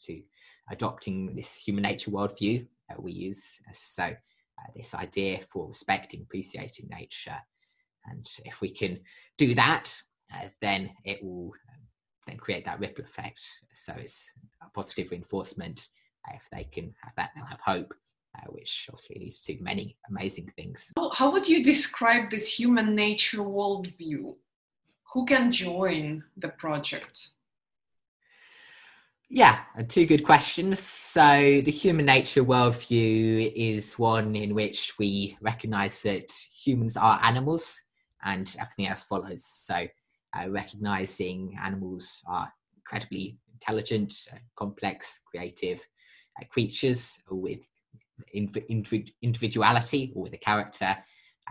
to 0.00 0.20
adopting 0.70 1.34
this 1.34 1.62
human 1.62 1.82
nature 1.82 2.10
worldview 2.10 2.66
that 2.88 3.02
we 3.02 3.12
use. 3.12 3.60
So, 3.72 4.14
this 4.74 4.94
idea 4.94 5.40
for 5.50 5.68
respecting, 5.68 6.22
appreciating 6.22 6.88
nature. 6.90 7.38
And 8.06 8.26
if 8.44 8.60
we 8.60 8.70
can 8.70 8.98
do 9.36 9.54
that, 9.54 10.02
then 10.60 10.90
it 11.04 11.22
will 11.22 11.52
then 12.26 12.36
create 12.36 12.64
that 12.64 12.80
ripple 12.80 13.04
effect. 13.04 13.40
So 13.72 13.94
it's 13.96 14.32
a 14.62 14.70
positive 14.70 15.10
reinforcement. 15.10 15.88
If 16.34 16.48
they 16.52 16.64
can 16.64 16.92
have 17.02 17.12
that, 17.16 17.30
they'll 17.34 17.44
have 17.46 17.60
hope, 17.60 17.94
which 18.48 18.88
obviously 18.90 19.16
leads 19.20 19.42
to 19.42 19.62
many 19.62 19.96
amazing 20.08 20.50
things. 20.56 20.92
How 21.14 21.30
would 21.32 21.48
you 21.48 21.62
describe 21.62 22.30
this 22.30 22.58
human 22.58 22.94
nature 22.94 23.38
worldview? 23.38 24.36
Who 25.12 25.24
can 25.26 25.50
join 25.50 26.24
the 26.36 26.48
project? 26.48 27.30
Yeah, 29.30 29.58
uh, 29.78 29.82
two 29.86 30.06
good 30.06 30.24
questions. 30.24 30.78
So, 30.80 31.60
the 31.62 31.70
human 31.70 32.06
nature 32.06 32.42
worldview 32.42 33.52
is 33.54 33.98
one 33.98 34.34
in 34.34 34.54
which 34.54 34.94
we 34.98 35.36
recognize 35.42 36.02
that 36.02 36.32
humans 36.32 36.96
are 36.96 37.20
animals 37.22 37.82
and 38.24 38.54
everything 38.58 38.86
else 38.86 39.02
follows. 39.02 39.44
So, 39.44 39.86
uh, 40.34 40.50
recognizing 40.50 41.58
animals 41.62 42.22
are 42.26 42.50
incredibly 42.76 43.36
intelligent, 43.52 44.14
uh, 44.32 44.36
complex, 44.56 45.20
creative 45.30 45.80
uh, 46.40 46.44
creatures 46.48 47.18
with 47.30 47.68
individuality 48.32 50.12
or 50.14 50.22
with 50.22 50.34
a 50.34 50.38
character 50.38 50.96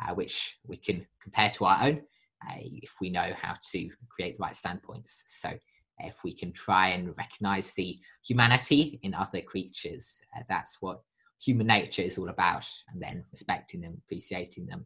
uh, 0.02 0.14
which 0.14 0.58
we 0.66 0.78
can 0.78 1.06
compare 1.22 1.50
to 1.52 1.66
our 1.66 1.84
own 1.84 2.02
uh, 2.48 2.56
if 2.58 2.96
we 3.02 3.10
know 3.10 3.32
how 3.42 3.56
to 3.72 3.90
create 4.10 4.38
the 4.38 4.42
right 4.42 4.56
standpoints. 4.56 5.24
So, 5.28 5.54
if 6.00 6.24
we 6.24 6.32
can 6.36 6.52
try 6.52 6.90
and 6.90 7.18
recognize 7.18 7.74
the 7.74 8.00
humanity 8.24 9.00
in 9.02 9.16
other 9.16 9.42
creatures, 9.42 10.22
uh, 10.36 10.42
that's 10.48 10.78
what 10.80 11.02
human 11.42 11.66
nature 11.66 12.04
is 12.04 12.20
all 12.20 12.30
about, 12.30 12.70
and 12.94 13.02
then 13.02 13.26
respecting 13.32 13.82
them, 13.82 14.00
appreciating 14.06 14.68
them 14.68 14.86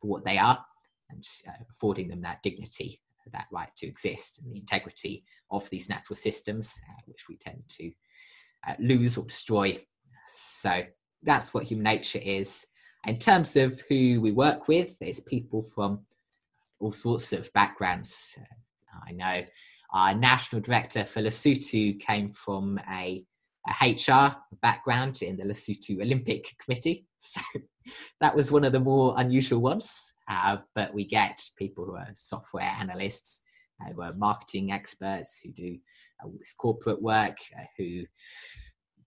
for 0.00 0.06
what 0.06 0.24
they 0.24 0.38
are, 0.38 0.64
and 1.10 1.26
affording 1.68 2.06
them 2.06 2.22
that 2.22 2.44
dignity 2.44 3.00
that 3.32 3.46
right 3.52 3.74
to 3.76 3.86
exist 3.86 4.40
and 4.40 4.52
the 4.52 4.58
integrity 4.58 5.24
of 5.50 5.68
these 5.70 5.88
natural 5.88 6.16
systems, 6.16 6.80
uh, 6.88 7.02
which 7.06 7.28
we 7.28 7.36
tend 7.36 7.62
to 7.68 7.90
uh, 8.68 8.74
lose 8.78 9.16
or 9.16 9.24
destroy. 9.24 9.78
So 10.26 10.82
that's 11.26 11.52
what 11.52 11.64
human 11.64 11.84
nature 11.84 12.20
is. 12.22 12.66
In 13.06 13.18
terms 13.18 13.56
of 13.56 13.82
who 13.88 14.20
we 14.20 14.32
work 14.32 14.68
with, 14.68 14.98
there's 14.98 15.20
people 15.20 15.62
from 15.62 16.00
all 16.80 16.92
sorts 16.92 17.32
of 17.32 17.52
backgrounds. 17.52 18.36
I 19.06 19.12
know 19.12 19.44
our 19.92 20.14
national 20.14 20.62
director 20.62 21.04
for 21.04 21.22
Lesotho 21.22 21.98
came 22.00 22.28
from 22.28 22.80
a, 22.90 23.24
a 23.68 23.90
HR 23.90 24.36
background 24.62 25.22
in 25.22 25.36
the 25.36 25.44
Lesotho 25.44 26.00
Olympic 26.00 26.54
Committee. 26.64 27.06
So 27.18 27.40
that 28.20 28.36
was 28.36 28.52
one 28.52 28.62
of 28.62 28.72
the 28.72 28.78
more 28.78 29.14
unusual 29.16 29.60
ones. 29.60 30.12
Uh, 30.28 30.58
but 30.76 30.94
we 30.94 31.04
get 31.04 31.42
people 31.56 31.84
who 31.84 31.96
are 31.96 32.08
software 32.14 32.70
analysts, 32.78 33.42
uh, 33.80 33.92
who 33.92 34.02
are 34.02 34.12
marketing 34.12 34.70
experts, 34.70 35.40
who 35.42 35.50
do 35.50 35.76
uh, 36.24 36.28
corporate 36.58 37.02
work, 37.02 37.36
uh, 37.58 37.64
who 37.76 38.02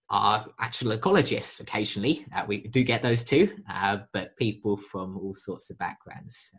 are 0.09 0.47
actual 0.59 0.97
ecologists 0.97 1.59
occasionally. 1.59 2.25
Uh, 2.35 2.43
we 2.47 2.61
do 2.67 2.83
get 2.83 3.01
those 3.01 3.23
too, 3.23 3.49
uh, 3.69 3.97
but 4.13 4.35
people 4.37 4.75
from 4.75 5.17
all 5.17 5.33
sorts 5.33 5.69
of 5.69 5.77
backgrounds, 5.77 6.51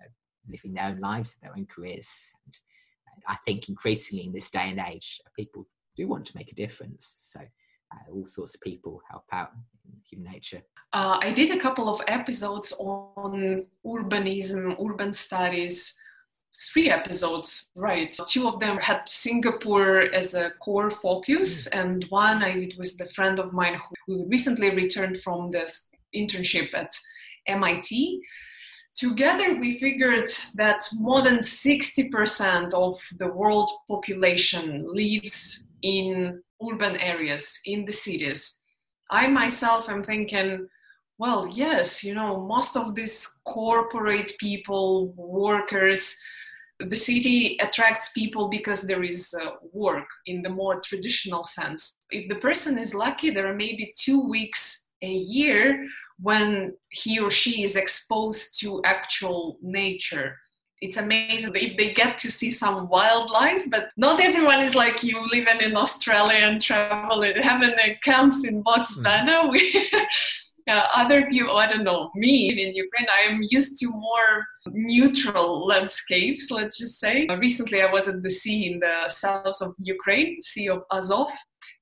living 0.49 0.75
their 0.75 0.85
own 0.85 1.01
lives, 1.01 1.37
their 1.43 1.53
own 1.57 1.67
careers. 1.67 2.33
And 2.47 2.55
I 3.27 3.37
think 3.47 3.69
increasingly 3.69 4.27
in 4.27 4.33
this 4.33 4.51
day 4.51 4.69
and 4.71 4.81
age, 4.81 5.21
people 5.37 5.67
do 5.97 6.07
want 6.07 6.25
to 6.27 6.37
make 6.37 6.51
a 6.53 6.55
difference. 6.55 7.33
So 7.33 7.41
all 8.13 8.25
sorts 8.25 8.55
of 8.55 8.61
people 8.61 9.01
help 9.11 9.25
out 9.33 9.51
in 9.85 9.93
human 10.09 10.33
nature. 10.33 10.63
Uh, 10.93 11.19
I 11.21 11.33
did 11.33 11.51
a 11.51 11.61
couple 11.61 11.89
of 11.89 12.01
episodes 12.07 12.73
on 12.79 13.67
urbanism, 13.85 14.77
urban 14.81 15.13
studies, 15.13 15.95
three 16.73 16.91
episodes, 16.91 17.69
right? 17.77 18.15
Two 18.29 18.47
of 18.47 18.61
them 18.61 18.77
had 18.79 19.09
Singapore 19.09 20.13
as 20.15 20.35
a 20.35 20.51
core 20.61 20.91
focus, 20.91 21.69
mm. 21.69 21.81
and 21.81 22.05
one 22.11 22.43
I 22.43 22.57
did 22.57 22.75
with 22.79 23.01
a 23.01 23.07
friend 23.07 23.39
of 23.39 23.53
mine 23.53 23.81
who 24.07 24.27
recently 24.29 24.71
returned 24.75 25.21
from 25.21 25.51
this 25.51 25.91
internship 26.15 26.75
at 26.75 26.93
MIT. 27.47 28.21
Together, 28.95 29.55
we 29.55 29.79
figured 29.79 30.29
that 30.55 30.83
more 30.93 31.23
than 31.23 31.39
60% 31.39 32.75
of 32.75 33.01
the 33.19 33.29
world 33.29 33.71
population 33.89 34.85
lives 34.93 35.69
in 35.83 36.43
urban 36.71 36.97
areas, 36.97 37.61
in 37.65 37.85
the 37.85 37.93
cities. 37.93 38.61
I 39.11 39.27
myself 39.29 39.89
am 39.89 40.05
thinking, 40.05 40.69
well, 41.19 41.49
yes, 41.53 42.03
you 42.03 42.15
know, 42.15 42.41
most 42.47 42.77
of 42.77 42.95
these 42.95 43.27
corporate 43.45 44.33
people, 44.39 45.13
workers, 45.17 46.17
the 46.89 46.97
city 46.97 47.59
attracts 47.61 48.11
people 48.11 48.49
because 48.49 48.83
there 48.83 49.03
is 49.03 49.35
uh, 49.35 49.51
work 49.73 50.07
in 50.27 50.43
the 50.43 50.49
more 50.49 50.81
traditional 50.81 51.45
sense. 51.45 51.97
If 52.11 52.29
the 52.29 52.37
person 52.37 52.79
is 52.79 52.95
lucky, 52.95 53.31
there 53.31 53.47
are 53.47 53.55
maybe 53.55 53.93
two 53.97 54.27
weeks 54.27 54.89
a 55.03 55.13
year 55.13 55.87
when 56.21 56.75
he 56.91 57.19
or 57.19 57.31
she 57.31 57.63
is 57.63 57.77
exposed 57.77 58.61
to 58.61 58.83
actual 58.85 59.59
nature. 59.63 60.37
It's 60.83 60.97
amazing 60.97 61.53
if 61.55 61.77
they 61.77 61.93
get 61.93 62.17
to 62.19 62.31
see 62.31 62.51
some 62.51 62.89
wildlife, 62.89 63.69
but 63.69 63.91
not 63.99 64.21
everyone 64.21 64.61
is 64.61 64.75
like 64.75 65.03
you 65.03 65.21
living 65.31 65.61
in 65.61 65.77
Australia 65.77 66.39
and 66.39 66.61
traveling, 66.61 67.37
having 67.37 67.75
camps 68.03 68.45
in 68.45 68.63
Botswana. 68.65 69.51
Mm. 69.61 70.40
Uh, 70.69 70.87
other 70.95 71.27
people, 71.27 71.57
I 71.57 71.67
don't 71.67 71.85
know, 71.85 72.11
me 72.15 72.51
in 72.51 72.75
Ukraine, 72.75 73.09
I 73.09 73.31
am 73.31 73.41
used 73.49 73.79
to 73.81 73.89
more 73.89 74.47
neutral 74.69 75.67
landscapes, 75.67 76.51
let's 76.51 76.79
just 76.79 76.99
say. 76.99 77.27
Uh, 77.27 77.37
recently, 77.37 77.83
I 77.83 77.91
was 77.91 78.09
at 78.09 78.23
the 78.23 78.31
sea 78.31 78.73
in 78.73 78.81
the 78.81 79.09
south 79.09 79.61
of 79.61 79.75
Ukraine, 79.79 80.41
Sea 80.43 80.69
of 80.69 80.83
Azov, 80.93 81.31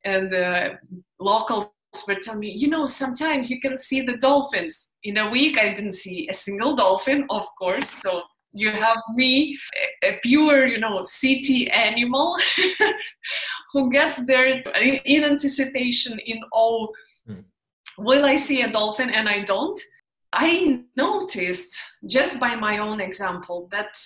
and 0.05 0.33
uh, 0.33 0.71
locals 1.19 1.73
were 2.07 2.17
telling 2.17 2.41
me, 2.41 2.53
you 2.57 2.69
know, 2.69 2.87
sometimes 2.87 3.51
you 3.51 3.61
can 3.61 3.77
see 3.77 4.01
the 4.03 4.17
dolphins. 4.19 4.93
In 5.03 5.17
a 5.19 5.31
week, 5.31 5.59
I 5.59 5.71
didn't 5.71 5.93
see 5.93 6.29
a 6.29 6.35
single 6.35 6.75
dolphin, 6.75 7.27
of 7.31 7.47
course, 7.59 7.91
so 7.91 8.23
you 8.53 8.71
have 8.71 8.99
me 9.15 9.59
a 10.05 10.19
pure 10.23 10.67
you 10.67 10.79
know 10.79 11.03
city 11.03 11.71
animal 11.71 12.35
who 13.73 13.91
gets 13.91 14.17
there 14.25 14.63
in 15.05 15.25
anticipation 15.25 16.19
in 16.21 16.41
awe 16.53 16.87
mm 17.29 17.45
will 17.99 18.25
I 18.25 18.37
see 18.37 18.63
a 18.63 18.71
dolphin 18.71 19.11
and 19.11 19.29
I 19.29 19.43
don't? 19.43 19.81
I 20.33 20.81
noticed 20.97 21.75
just 22.07 22.39
by 22.39 22.55
my 22.55 22.79
own 22.79 23.01
example 23.01 23.69
that 23.73 23.99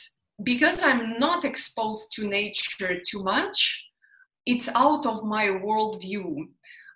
because 0.43 0.83
I'm 0.83 1.19
not 1.19 1.45
exposed 1.45 2.13
to 2.13 2.27
nature 2.27 3.01
too 3.07 3.23
much, 3.23 3.89
it's 4.47 4.69
out 4.75 5.07
of 5.07 5.25
my 5.25 5.47
worldview. 5.47 6.47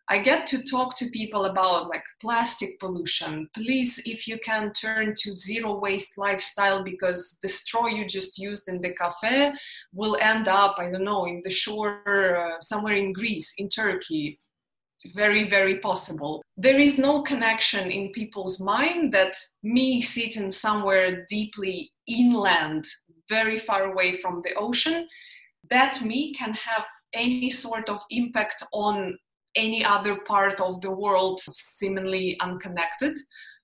I 0.09 0.19
get 0.21 0.47
to 0.49 0.63
talk 0.63 0.97
to 0.97 1.11
people 1.11 1.47
about 1.47 1.89
like 1.89 2.05
plastic 2.21 2.79
pollution. 2.79 3.49
Please, 3.57 4.01
if 4.07 4.29
you 4.29 4.39
can 4.39 4.73
turn 4.73 5.15
to 5.19 5.33
zero 5.35 5.81
waste 5.81 6.17
lifestyle 6.17 6.85
because 6.85 7.39
the 7.43 7.49
straw 7.49 7.87
you 7.87 8.07
just 8.07 8.39
used 8.39 8.69
in 8.69 8.81
the 8.81 8.95
cafe 8.95 9.53
will 9.93 10.17
end 10.21 10.47
up, 10.47 10.77
I 10.79 10.91
don't 10.91 11.05
know, 11.05 11.27
in 11.27 11.41
the 11.43 11.51
shore 11.51 12.03
uh, 12.39 12.61
somewhere 12.61 12.95
in 12.95 13.13
Greece, 13.13 13.53
in 13.59 13.69
Turkey 13.69 14.39
very 15.15 15.49
very 15.49 15.79
possible. 15.79 16.43
There 16.57 16.79
is 16.79 16.99
no 16.99 17.23
connection 17.23 17.91
in 17.91 18.13
people's 18.13 18.61
mind 18.61 19.13
that 19.13 19.37
me 19.63 20.01
sitting 20.01 20.51
somewhere 20.51 21.25
deeply 21.29 21.93
inland 22.07 22.85
very 23.29 23.59
far 23.59 23.85
away 23.93 24.13
from 24.13 24.43
the 24.45 24.55
ocean 24.55 25.09
that 25.69 26.03
me 26.03 26.33
can 26.35 26.53
have 26.55 26.85
any 27.13 27.51
sort 27.51 27.89
of 27.89 28.01
impact 28.11 28.63
on 28.73 29.19
any 29.57 29.85
other 29.85 30.17
part 30.21 30.61
of 30.61 30.81
the 30.81 30.91
world 30.91 31.41
seemingly 31.51 32.37
unconnected 32.41 33.17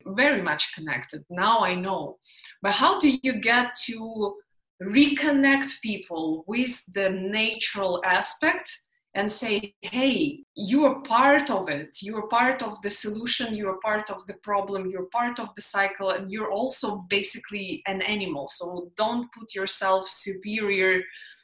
very 0.06 0.42
much 0.42 0.75
connected 0.75 1.22
now 1.30 1.61
i 1.61 1.75
know. 1.75 2.18
But 2.62 2.72
how 2.72 2.99
do 2.99 3.16
you 3.22 3.34
get 3.40 3.75
to 3.87 4.34
reconnect 4.82 5.80
people 5.80 6.44
with 6.46 6.82
the 6.92 7.11
natural 7.11 8.02
aspect 8.04 8.68
and 9.14 9.31
say, 9.31 9.75
hey, 9.83 10.42
you 10.54 10.85
are 10.85 11.00
part 11.02 11.50
of 11.50 11.69
it. 11.69 11.99
You 12.00 12.16
are 12.16 12.28
part 12.28 12.62
of 12.62 12.81
the 12.81 12.90
solution. 12.90 13.54
You 13.54 13.69
are 13.69 13.78
part 13.81 14.11
of 14.11 14.26
the 14.26 14.35
problem. 14.42 14.90
You're 14.90 15.11
part 15.12 15.38
of 15.38 15.54
the 15.54 15.61
cycle. 15.61 16.11
And 16.11 16.31
you're 16.31 16.50
also 16.50 17.04
basically 17.11 17.83
an 17.87 18.00
animal. 18.02 18.49
So 18.49 18.90
don't 18.97 19.28
put 19.38 19.54
yourself 19.54 20.09
superior 20.09 21.02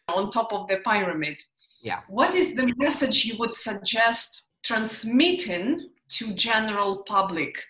on 0.09 0.31
top 0.31 0.53
of 0.53 0.67
the 0.69 0.79
pyramid. 0.79 1.43
Yeah. 1.83 2.01
What 2.09 2.35
is 2.35 2.55
the 2.55 2.73
message 2.79 3.27
you 3.27 3.37
would 3.39 3.53
suggest 3.53 4.45
transmitting 4.65 5.91
to 6.11 6.33
general 6.35 7.03
public 7.05 7.63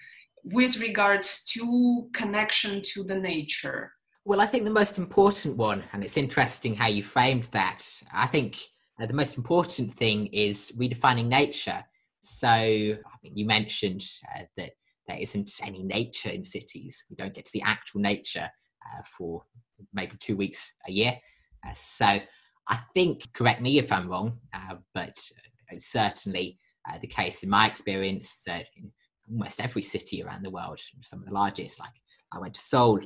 with 0.45 0.81
regards 0.81 1.45
to 1.55 2.09
connection 2.13 2.83
to 2.93 3.03
the 3.03 3.17
nature? 3.17 3.93
Well, 4.25 4.41
I 4.41 4.47
think 4.47 4.65
the 4.65 4.71
most 4.71 4.99
important 4.99 5.57
one, 5.57 5.85
and 5.93 6.05
it's 6.05 6.17
interesting 6.17 6.75
how 6.77 6.87
you 6.87 7.03
framed 7.03 7.47
that. 7.53 7.85
I 8.13 8.27
think 8.27 8.59
uh, 9.01 9.07
the 9.07 9.15
most 9.15 9.37
important 9.37 9.95
thing 9.95 10.27
is 10.29 10.73
redefining 10.77 11.27
nature. 11.27 11.85
So, 12.21 12.49
I 12.49 13.17
mean, 13.23 13.37
you 13.37 13.47
mentioned 13.47 14.05
uh, 14.35 14.43
that 14.57 14.73
there 15.07 15.19
isn't 15.19 15.51
any 15.63 15.83
nature 15.83 16.31
in 16.31 16.43
cities. 16.43 17.05
We 17.09 17.17
don't 17.17 17.35
get 17.35 17.45
to 17.45 17.51
see 17.51 17.63
actual 17.63 18.01
nature 18.01 18.51
uh, 18.51 19.03
for 19.05 19.45
maybe 19.93 20.17
two 20.19 20.37
weeks 20.37 20.73
a 20.87 20.93
year. 20.93 21.19
Uh, 21.67 21.73
so, 21.75 22.19
I 22.71 22.81
think, 22.95 23.33
correct 23.33 23.63
me 23.63 23.79
if 23.79 23.93
I'm 23.93 24.09
wrong, 24.09 24.39
uh, 24.53 24.77
but 24.95 25.17
it's 25.71 25.87
certainly 25.87 26.59
uh, 26.91 26.99
the 26.99 27.07
case 27.07 27.43
in 27.43 27.51
my 27.51 27.67
experience 27.67 28.43
that 28.47 28.67
in 28.77 28.91
almost 29.31 29.61
every 29.61 29.83
city 29.83 30.23
around 30.23 30.45
the 30.45 30.51
world, 30.51 30.81
some 31.03 31.21
of 31.21 31.27
the 31.27 31.33
largest, 31.33 31.81
like 31.81 31.95
I 32.33 32.39
went 32.39 32.55
to 32.55 32.61
Seoul 32.61 33.01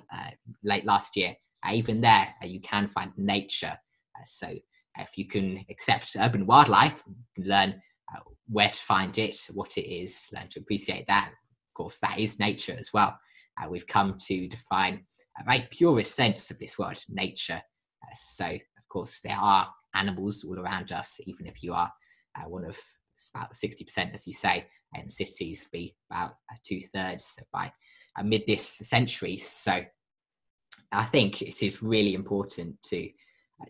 late 0.65 0.85
last 0.85 1.17
year, 1.17 1.37
even 1.71 2.01
there 2.01 2.35
you 2.43 2.61
can 2.61 2.89
find 2.89 3.13
nature. 3.17 3.77
so 4.25 4.53
if 4.99 5.17
you 5.17 5.27
can 5.27 5.65
accept 5.71 6.17
urban 6.19 6.47
wildlife, 6.47 7.03
learn 7.39 7.81
uh, 8.15 8.21
where 8.49 8.69
to 8.69 8.81
find 8.81 9.17
it, 9.19 9.39
what 9.53 9.77
it 9.79 9.89
is, 9.89 10.29
learn 10.35 10.49
to 10.51 10.61
appreciate 10.61 11.07
that. 11.07 11.29
Of 11.29 11.75
course, 11.75 11.99
that 12.01 12.19
is 12.19 12.39
nature 12.39 12.77
as 12.79 12.91
well. 12.93 13.19
Uh, 13.61 13.69
we've 13.69 13.87
come 13.87 14.17
to 14.27 14.49
define 14.49 15.05
a 15.39 15.45
very 15.45 15.67
purest 15.71 16.15
sense 16.15 16.51
of 16.51 16.59
this 16.59 16.79
word, 16.79 17.03
nature. 17.09 17.63
Uh, 18.03 18.15
so, 18.15 18.47
of 18.47 18.89
course, 18.89 19.21
there 19.25 19.39
are 19.39 19.69
animals 19.95 20.45
all 20.45 20.59
around 20.59 20.93
us, 20.93 21.21
even 21.27 21.47
if 21.47 21.63
you 21.63 21.73
are 21.73 21.91
uh, 22.39 22.49
one 22.49 22.65
of 22.65 22.79
about 23.35 23.53
60%, 23.53 24.15
as 24.15 24.27
you 24.27 24.33
say, 24.33 24.67
in 24.95 25.09
cities, 25.09 25.67
be 25.73 25.95
about 26.11 26.35
two 26.67 26.81
thirds 26.93 27.37
by 27.53 27.73
uh, 28.19 28.23
mid 28.23 28.43
this 28.47 28.67
century. 28.67 29.37
So, 29.37 29.83
I 30.91 31.05
think 31.05 31.41
it 31.41 31.63
is 31.63 31.83
really 31.83 32.15
important 32.15 32.83
to 32.91 33.09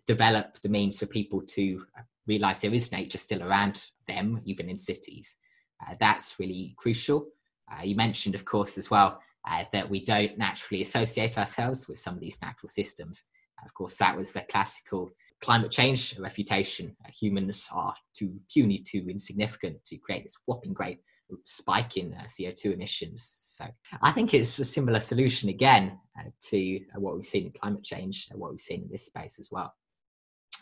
develop 0.06 0.58
the 0.62 0.68
means 0.68 0.98
for 0.98 1.06
people 1.06 1.42
to 1.42 1.84
realize 2.26 2.60
there 2.60 2.74
is 2.74 2.92
nature 2.92 3.18
still 3.18 3.42
around 3.42 3.86
them, 4.06 4.40
even 4.44 4.68
in 4.68 4.78
cities. 4.78 5.36
Uh, 5.84 5.94
that's 5.98 6.38
really 6.38 6.74
crucial. 6.76 7.26
Uh, 7.70 7.82
you 7.82 7.96
mentioned, 7.96 8.34
of 8.34 8.44
course, 8.44 8.78
as 8.78 8.90
well, 8.90 9.20
uh, 9.48 9.64
that 9.72 9.88
we 9.88 10.04
don't 10.04 10.38
naturally 10.38 10.82
associate 10.82 11.38
ourselves 11.38 11.88
with 11.88 11.98
some 11.98 12.14
of 12.14 12.20
these 12.20 12.40
natural 12.42 12.68
systems. 12.68 13.24
Of 13.64 13.74
course, 13.74 13.96
that 13.96 14.16
was 14.16 14.32
the 14.32 14.42
classical 14.42 15.10
climate 15.40 15.70
change 15.70 16.18
refutation. 16.18 16.96
Uh, 17.04 17.10
humans 17.12 17.68
are 17.72 17.94
too 18.14 18.38
puny, 18.52 18.78
too 18.78 19.06
insignificant 19.08 19.84
to 19.86 19.96
create 19.98 20.22
this 20.22 20.38
whopping 20.46 20.72
great 20.72 21.00
spike 21.44 21.96
in 21.96 22.12
uh, 22.14 22.24
CO2 22.24 22.74
emissions. 22.74 23.54
So 23.56 23.64
I 24.02 24.10
think 24.12 24.34
it's 24.34 24.58
a 24.58 24.64
similar 24.64 25.00
solution 25.00 25.48
again 25.48 25.98
uh, 26.18 26.24
to 26.50 26.80
what 26.96 27.14
we've 27.14 27.24
seen 27.24 27.46
in 27.46 27.52
climate 27.52 27.82
change 27.82 28.28
what 28.34 28.50
we've 28.50 28.60
seen 28.60 28.82
in 28.82 28.88
this 28.90 29.06
space 29.06 29.38
as 29.38 29.48
well. 29.50 29.72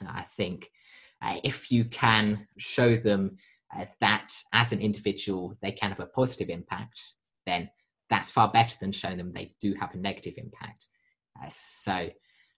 I 0.09 0.23
think 0.23 0.71
uh, 1.23 1.37
if 1.45 1.71
you 1.71 1.85
can 1.85 2.47
show 2.59 2.96
them 2.96 3.37
uh, 3.77 3.85
that 4.01 4.35
as 4.53 4.72
an 4.72 4.81
individual 4.81 5.57
they 5.62 5.72
can 5.72 5.90
have 5.90 6.01
a 6.01 6.07
positive 6.07 6.48
impact, 6.48 7.01
then 7.46 7.70
that's 8.09 8.31
far 8.31 8.51
better 8.51 8.77
than 8.81 8.92
showing 8.92 9.18
them 9.18 9.33
they 9.33 9.55
do 9.61 9.75
have 9.79 9.94
a 9.94 9.98
negative 9.98 10.35
impact. 10.37 10.88
Uh, 11.40 11.48
so, 11.48 12.11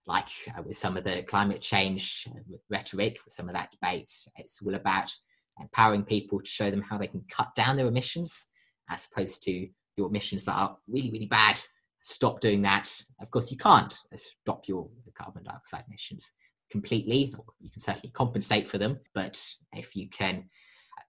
like 0.07 0.29
uh, 0.57 0.63
with 0.63 0.79
some 0.79 0.97
of 0.97 1.05
the 1.05 1.23
climate 1.25 1.61
change 1.61 2.27
uh, 2.31 2.57
rhetoric, 2.71 3.19
with 3.25 3.35
some 3.35 3.49
of 3.49 3.55
that 3.55 3.73
debate, 3.73 4.11
it's 4.37 4.61
all 4.65 4.75
about 4.75 5.13
empowering 5.61 6.05
people 6.05 6.41
to 6.41 6.49
show 6.49 6.71
them 6.71 6.83
how 6.83 6.97
they 6.97 7.07
can 7.07 7.25
cut 7.29 7.55
down 7.55 7.77
their 7.77 7.87
emissions 7.87 8.47
as 8.89 9.09
opposed 9.13 9.43
to 9.43 9.69
your 9.97 10.09
emissions 10.09 10.49
are 10.49 10.77
really, 10.89 11.11
really 11.11 11.27
bad. 11.27 11.61
Stop 12.03 12.41
doing 12.41 12.63
that. 12.63 12.91
Of 13.21 13.31
course, 13.31 13.51
you 13.51 13.57
can't 13.57 13.97
stop 14.17 14.67
your 14.67 14.89
carbon 15.15 15.45
dioxide 15.45 15.85
emissions 15.87 16.33
completely. 16.73 17.35
You 17.61 17.71
can 17.71 17.81
certainly 17.81 18.11
compensate 18.11 18.67
for 18.67 18.79
them, 18.79 18.99
but 19.15 19.41
if 19.75 19.95
you 19.95 20.09
can 20.09 20.49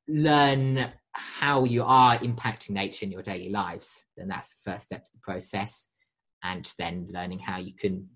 learn 0.08 0.91
how 1.13 1.63
you 1.63 1.84
are 1.84 2.17
impacting 2.17 2.71
nature 2.71 3.06
in 3.06 3.12
your 3.12 3.23
daily 3.23 3.49
lives, 3.49 4.06
then 4.17 4.28
that's 4.28 4.54
the 4.54 4.71
first 4.71 4.86
step 4.86 5.06
to 5.06 5.12
the 5.13 5.19
process. 5.21 5.88
And 6.43 6.71
then 6.78 7.08
learning 7.12 7.39
how 7.39 7.58
you 7.58 7.73
can 7.73 8.10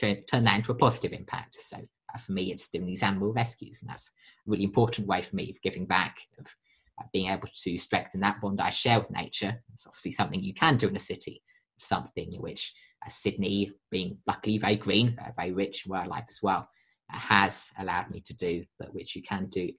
turn 0.00 0.44
that 0.44 0.56
into 0.56 0.72
a 0.72 0.76
positive 0.76 1.12
impact. 1.12 1.56
So 1.56 1.78
uh, 2.14 2.18
for 2.18 2.32
me, 2.32 2.52
it's 2.52 2.68
doing 2.68 2.86
these 2.86 3.02
animal 3.02 3.32
rescues, 3.32 3.82
and 3.82 3.90
that's 3.90 4.08
a 4.08 4.50
really 4.50 4.64
important 4.64 5.08
way 5.08 5.22
for 5.22 5.34
me 5.36 5.50
of 5.50 5.60
giving 5.62 5.86
back, 5.86 6.18
of 6.38 6.46
uh, 7.00 7.04
being 7.12 7.30
able 7.30 7.48
to 7.52 7.78
strengthen 7.78 8.20
that 8.20 8.40
bond 8.40 8.60
I 8.60 8.70
share 8.70 9.00
with 9.00 9.10
nature. 9.10 9.62
It's 9.72 9.86
obviously 9.86 10.12
something 10.12 10.42
you 10.42 10.54
can 10.54 10.76
do 10.76 10.88
in 10.88 10.96
a 10.96 11.00
city, 11.00 11.42
something 11.78 12.32
which 12.38 12.72
uh, 13.04 13.08
Sydney, 13.10 13.72
being 13.90 14.18
luckily 14.26 14.58
very 14.58 14.76
green, 14.76 15.18
very 15.36 15.52
rich 15.52 15.84
in 15.84 15.90
wildlife 15.90 16.26
as 16.28 16.40
well, 16.42 16.68
has 17.14 17.72
allowed 17.78 18.10
me 18.10 18.20
to 18.20 18.34
do, 18.34 18.64
but 18.78 18.94
which 18.94 19.16
you 19.16 19.22
can 19.22 19.46
do 19.46 19.70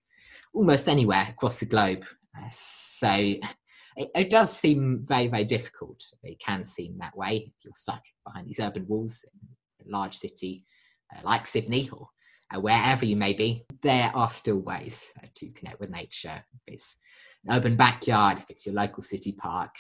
almost 0.54 0.88
anywhere 0.88 1.28
across 1.30 1.60
the 1.60 1.66
globe. 1.66 2.06
Uh, 2.38 2.50
so 2.50 3.12
it, 3.12 4.10
it, 4.16 4.30
does 4.30 4.58
seem 4.58 5.04
very, 5.06 5.28
very 5.28 5.46
difficult. 5.46 6.04
It 6.24 6.40
can 6.40 6.64
seem 6.64 6.98
that 7.00 7.16
way 7.16 7.52
if 7.58 7.66
you're 7.66 7.74
stuck 7.76 8.04
behind 8.26 8.48
these 8.48 8.60
urban 8.60 8.88
walls 8.88 9.26
in 9.80 9.88
a 9.88 9.98
large 9.98 10.16
city 10.16 10.66
uh, 11.16 11.20
like 11.24 11.46
Sydney 11.46 11.90
or 11.92 12.08
uh, 12.54 12.60
wherever 12.60 13.06
you 13.06 13.16
may 13.16 13.34
be. 13.34 13.66
There 13.82 14.12
are 14.14 14.30
still 14.30 14.60
ways 14.60 15.12
uh, 15.22 15.28
to 15.36 15.50
connect 15.52 15.80
with 15.80 15.90
nature. 15.90 16.44
If 16.54 16.74
it's 16.74 16.98
an 17.46 17.56
urban 17.56 17.76
backyard, 17.76 18.40
if 18.40 18.50
it's 18.50 18.66
your 18.66 18.76
local 18.76 19.04
city 19.04 19.34
park. 19.34 19.72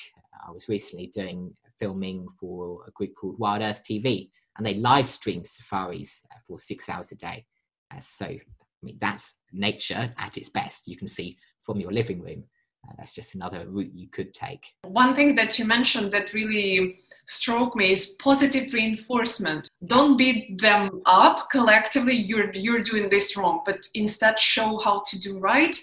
I 0.45 0.51
was 0.51 0.67
recently 0.67 1.07
doing 1.07 1.53
filming 1.79 2.27
for 2.39 2.85
a 2.87 2.91
group 2.91 3.15
called 3.15 3.39
Wild 3.39 3.61
Earth 3.61 3.81
TV, 3.83 4.29
and 4.57 4.65
they 4.65 4.75
live 4.75 5.09
stream 5.09 5.43
safaris 5.45 6.23
uh, 6.31 6.37
for 6.47 6.59
six 6.59 6.89
hours 6.89 7.11
a 7.11 7.15
day. 7.15 7.45
Uh, 7.93 7.99
so, 7.99 8.25
I 8.25 8.41
mean, 8.81 8.97
that's 8.99 9.35
nature 9.51 10.13
at 10.17 10.37
its 10.37 10.49
best. 10.49 10.87
You 10.87 10.97
can 10.97 11.07
see 11.07 11.37
from 11.61 11.79
your 11.79 11.91
living 11.91 12.21
room. 12.21 12.43
Uh, 12.85 12.93
that's 12.97 13.13
just 13.13 13.33
another 13.35 13.65
route 13.67 13.91
you 13.93 14.09
could 14.09 14.33
take. 14.33 14.65
One 14.83 15.15
thing 15.15 15.35
that 15.35 15.57
you 15.57 15.63
mentioned 15.63 16.11
that 16.11 16.33
really 16.33 16.97
struck 17.25 17.75
me 17.77 17.93
is 17.93 18.17
positive 18.19 18.73
reinforcement. 18.73 19.69
Don't 19.85 20.17
beat 20.17 20.61
them 20.61 21.01
up 21.05 21.49
collectively. 21.49 22.13
You're 22.15 22.51
you're 22.53 22.83
doing 22.83 23.09
this 23.09 23.37
wrong, 23.37 23.61
but 23.65 23.87
instead 23.93 24.37
show 24.37 24.79
how 24.83 25.01
to 25.09 25.19
do 25.19 25.39
right. 25.39 25.75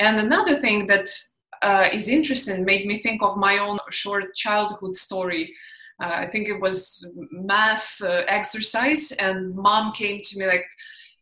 And 0.00 0.18
another 0.18 0.58
thing 0.60 0.86
that 0.88 1.08
uh, 1.62 1.88
is 1.92 2.08
interesting 2.08 2.64
made 2.64 2.86
me 2.86 2.98
think 2.98 3.22
of 3.22 3.36
my 3.36 3.58
own 3.58 3.78
short 3.90 4.34
childhood 4.34 4.96
story 4.96 5.54
uh, 6.02 6.16
I 6.24 6.26
think 6.26 6.48
it 6.48 6.60
was 6.60 7.08
math 7.30 8.00
uh, 8.02 8.22
exercise, 8.26 9.12
and 9.12 9.54
mom 9.54 9.92
came 9.92 10.20
to 10.20 10.38
me 10.38 10.46
like, 10.46 10.66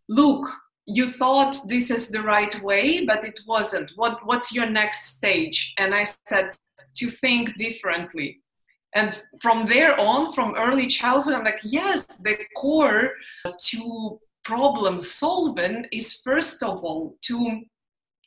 "Look, 0.09 0.49
you 0.87 1.07
thought 1.07 1.57
this 1.69 1.90
is 1.90 2.09
the 2.09 2.23
right 2.23 2.55
way, 2.62 3.05
but 3.05 3.25
it 3.25 3.40
wasn't. 3.47 3.93
What 3.97 4.27
what's 4.27 4.55
your 4.55 4.66
next 4.66 5.16
stage?" 5.16 5.75
And 5.79 5.95
I 5.95 6.05
said, 6.27 6.49
"To 6.97 7.09
think 7.09 7.57
differently." 7.57 8.40
And 8.95 9.23
from 9.40 9.66
there 9.66 9.99
on, 10.01 10.33
from 10.33 10.55
early 10.57 10.88
childhood, 10.88 11.35
I'm 11.35 11.45
like, 11.45 11.61
yes, 11.62 12.07
the 12.25 12.37
core 12.57 13.12
to 13.66 14.19
problem 14.43 15.01
solving 15.01 15.87
is 15.93 16.21
first 16.25 16.62
of 16.64 16.83
all 16.83 17.16
to 17.23 17.61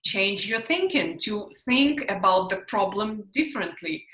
change 0.05 0.47
your 0.47 0.61
thinking, 0.61 1.17
to 1.23 1.49
think 1.65 2.09
about 2.09 2.49
the 2.49 2.57
problem 2.67 3.23
differently 3.33 4.05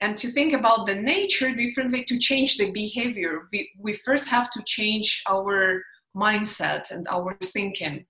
and 0.00 0.16
to 0.16 0.30
think 0.30 0.52
about 0.52 0.86
the 0.86 0.94
nature 0.94 1.52
differently 1.52 2.04
to 2.04 2.18
change 2.18 2.56
the 2.56 2.70
behavior 2.70 3.46
we, 3.52 3.70
we 3.78 3.92
first 3.92 4.28
have 4.28 4.50
to 4.50 4.62
change 4.64 5.22
our 5.28 5.82
mindset 6.16 6.90
and 6.90 7.06
our 7.08 7.36
thinking. 7.44 8.04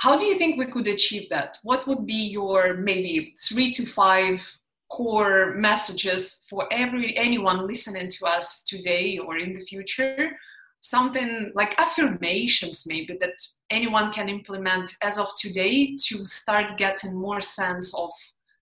How 0.00 0.16
do 0.16 0.24
you 0.24 0.36
think 0.36 0.58
we 0.58 0.66
could 0.66 0.88
achieve 0.88 1.28
that? 1.30 1.58
What 1.62 1.86
would 1.86 2.06
be 2.06 2.28
your 2.28 2.74
maybe 2.74 3.34
three 3.40 3.70
to 3.72 3.86
five 3.86 4.58
core 4.90 5.54
messages 5.54 6.42
for 6.50 6.66
every 6.72 7.16
anyone 7.16 7.66
listening 7.66 8.08
to 8.10 8.26
us 8.26 8.62
today 8.62 9.18
or 9.18 9.36
in 9.36 9.52
the 9.52 9.60
future? 9.60 10.30
Something 10.80 11.52
like 11.54 11.78
affirmations 11.78 12.84
maybe 12.86 13.16
that 13.20 13.36
anyone 13.70 14.12
can 14.12 14.28
implement 14.28 14.96
as 15.02 15.18
of 15.18 15.28
today 15.36 15.96
to 16.08 16.26
start 16.26 16.76
getting 16.76 17.14
more 17.14 17.40
sense 17.40 17.94
of 17.94 18.10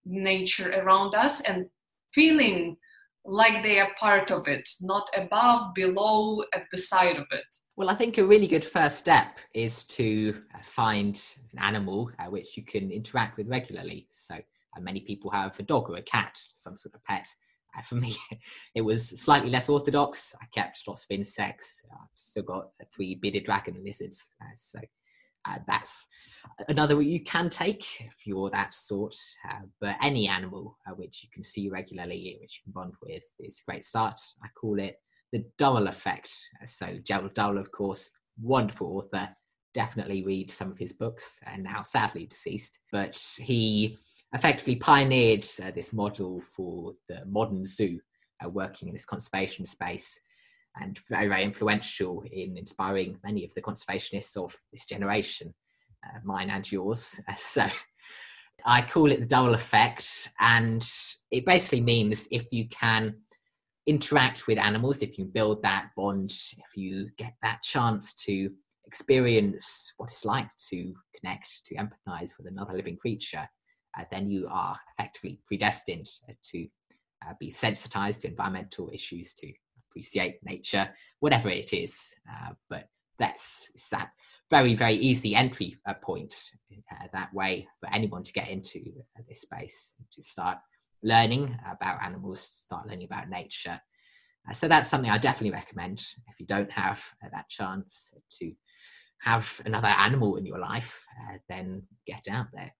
nature 0.04 0.72
around 0.72 1.14
us 1.14 1.40
and 1.42 1.66
feeling 2.12 2.76
like 3.24 3.62
they 3.62 3.78
are 3.78 3.92
part 3.98 4.30
of 4.30 4.48
it, 4.48 4.68
not 4.80 5.08
above, 5.16 5.74
below, 5.74 6.42
at 6.54 6.64
the 6.72 6.78
side 6.78 7.16
of 7.16 7.26
it. 7.32 7.44
Well, 7.76 7.90
I 7.90 7.94
think 7.94 8.18
a 8.18 8.26
really 8.26 8.46
good 8.46 8.64
first 8.64 8.98
step 8.98 9.38
is 9.54 9.84
to 9.84 10.42
find 10.62 11.22
an 11.52 11.58
animal 11.58 12.10
uh, 12.18 12.30
which 12.30 12.56
you 12.56 12.64
can 12.64 12.90
interact 12.90 13.36
with 13.36 13.48
regularly. 13.48 14.06
So 14.10 14.36
uh, 14.36 14.80
many 14.80 15.00
people 15.00 15.30
have 15.30 15.58
a 15.58 15.62
dog 15.62 15.90
or 15.90 15.96
a 15.96 16.02
cat, 16.02 16.38
some 16.54 16.76
sort 16.76 16.94
of 16.94 17.04
pet. 17.04 17.28
Uh, 17.76 17.82
for 17.82 17.96
me, 17.96 18.16
it 18.74 18.82
was 18.82 19.08
slightly 19.08 19.50
less 19.50 19.68
orthodox. 19.68 20.34
I 20.40 20.46
kept 20.46 20.82
lots 20.88 21.04
of 21.04 21.10
insects. 21.10 21.84
I've 21.92 22.08
still 22.14 22.42
got 22.42 22.70
three 22.92 23.14
bearded 23.14 23.44
dragon 23.44 23.82
lizards. 23.84 24.30
Uh, 24.40 24.54
so 24.56 24.80
uh, 25.48 25.58
that's 25.66 26.06
another 26.68 27.00
you 27.00 27.20
can 27.20 27.50
take 27.50 27.84
if 28.00 28.26
you're 28.26 28.50
that 28.50 28.74
sort. 28.74 29.16
Uh, 29.48 29.60
but 29.80 29.96
any 30.02 30.28
animal 30.28 30.76
uh, 30.86 30.92
which 30.92 31.22
you 31.22 31.28
can 31.32 31.42
see 31.42 31.68
regularly, 31.68 32.38
which 32.40 32.60
you 32.60 32.64
can 32.64 32.72
bond 32.72 32.94
with, 33.02 33.24
is 33.38 33.60
a 33.60 33.70
great 33.70 33.84
start. 33.84 34.18
I 34.42 34.48
call 34.58 34.78
it 34.78 34.96
the 35.32 35.44
Durrell 35.58 35.88
effect. 35.88 36.30
So 36.66 36.98
Gerald 37.04 37.34
Durrell, 37.34 37.58
of 37.58 37.70
course, 37.72 38.10
wonderful 38.40 38.98
author. 38.98 39.28
Definitely 39.72 40.24
read 40.24 40.50
some 40.50 40.72
of 40.72 40.78
his 40.78 40.92
books, 40.92 41.38
and 41.46 41.62
now 41.62 41.82
sadly 41.84 42.26
deceased. 42.26 42.80
But 42.90 43.16
he 43.38 43.98
effectively 44.32 44.76
pioneered 44.76 45.46
uh, 45.62 45.70
this 45.70 45.92
model 45.92 46.40
for 46.40 46.94
the 47.08 47.24
modern 47.26 47.64
zoo, 47.64 48.00
uh, 48.44 48.48
working 48.48 48.88
in 48.88 48.94
this 48.94 49.04
conservation 49.04 49.66
space, 49.66 50.20
and 50.80 50.98
very, 51.08 51.28
very 51.28 51.42
influential 51.42 52.22
in 52.30 52.56
inspiring 52.56 53.18
many 53.24 53.44
of 53.44 53.54
the 53.54 53.62
conservationists 53.62 54.36
of 54.36 54.56
this 54.72 54.86
generation, 54.86 55.54
uh, 56.06 56.18
mine 56.24 56.50
and 56.50 56.70
yours. 56.70 57.20
so 57.36 57.66
I 58.64 58.82
call 58.82 59.10
it 59.10 59.20
the 59.20 59.26
Durrell 59.26 59.54
effect, 59.54 60.28
and 60.38 60.86
it 61.30 61.44
basically 61.46 61.80
means 61.80 62.28
if 62.30 62.52
you 62.52 62.68
can 62.68 63.16
interact 63.86 64.46
with 64.46 64.58
animals, 64.58 65.02
if 65.02 65.18
you 65.18 65.24
build 65.24 65.62
that 65.62 65.90
bond, 65.96 66.30
if 66.30 66.76
you 66.76 67.08
get 67.16 67.34
that 67.42 67.62
chance 67.62 68.14
to 68.14 68.50
experience 68.86 69.92
what 69.96 70.10
it's 70.10 70.24
like 70.24 70.48
to 70.68 70.94
connect, 71.14 71.64
to 71.66 71.74
empathize 71.76 72.36
with 72.36 72.46
another 72.46 72.74
living 72.74 72.96
creature, 72.96 73.48
uh, 73.98 74.04
then 74.10 74.30
you 74.30 74.46
are 74.50 74.76
effectively 74.98 75.40
predestined 75.46 76.08
to 76.42 76.66
uh, 77.26 77.32
be 77.38 77.50
sensitized 77.50 78.22
to 78.22 78.28
environmental 78.28 78.90
issues, 78.92 79.34
to 79.34 79.52
appreciate 79.90 80.38
nature, 80.44 80.88
whatever 81.20 81.48
it 81.48 81.72
is. 81.72 82.14
Uh, 82.30 82.52
but 82.68 82.88
that's 83.18 83.70
that 83.90 84.10
very, 84.50 84.74
very 84.74 84.94
easy 84.94 85.34
entry 85.34 85.76
uh, 85.86 85.94
point 85.94 86.34
uh, 86.92 87.06
that 87.12 87.32
way 87.32 87.68
for 87.78 87.88
anyone 87.94 88.24
to 88.24 88.32
get 88.32 88.48
into 88.48 88.80
uh, 89.16 89.22
this 89.28 89.42
space, 89.42 89.94
to 90.12 90.22
start 90.22 90.58
learning 91.02 91.56
about 91.70 92.02
animals, 92.02 92.40
start 92.40 92.86
learning 92.86 93.04
about 93.06 93.30
nature. 93.30 93.80
Uh, 94.48 94.52
so 94.52 94.66
that's 94.66 94.88
something 94.88 95.10
I 95.10 95.18
definitely 95.18 95.52
recommend 95.52 96.00
if 96.28 96.40
you 96.40 96.46
don't 96.46 96.70
have 96.72 97.02
uh, 97.24 97.28
that 97.32 97.48
chance 97.48 98.12
to 98.40 98.52
have 99.20 99.60
another 99.66 99.88
animal 99.88 100.36
in 100.36 100.46
your 100.46 100.58
life, 100.58 101.04
then 101.46 101.82
get 102.06 102.26
out 102.30 102.46
there. 102.54 102.74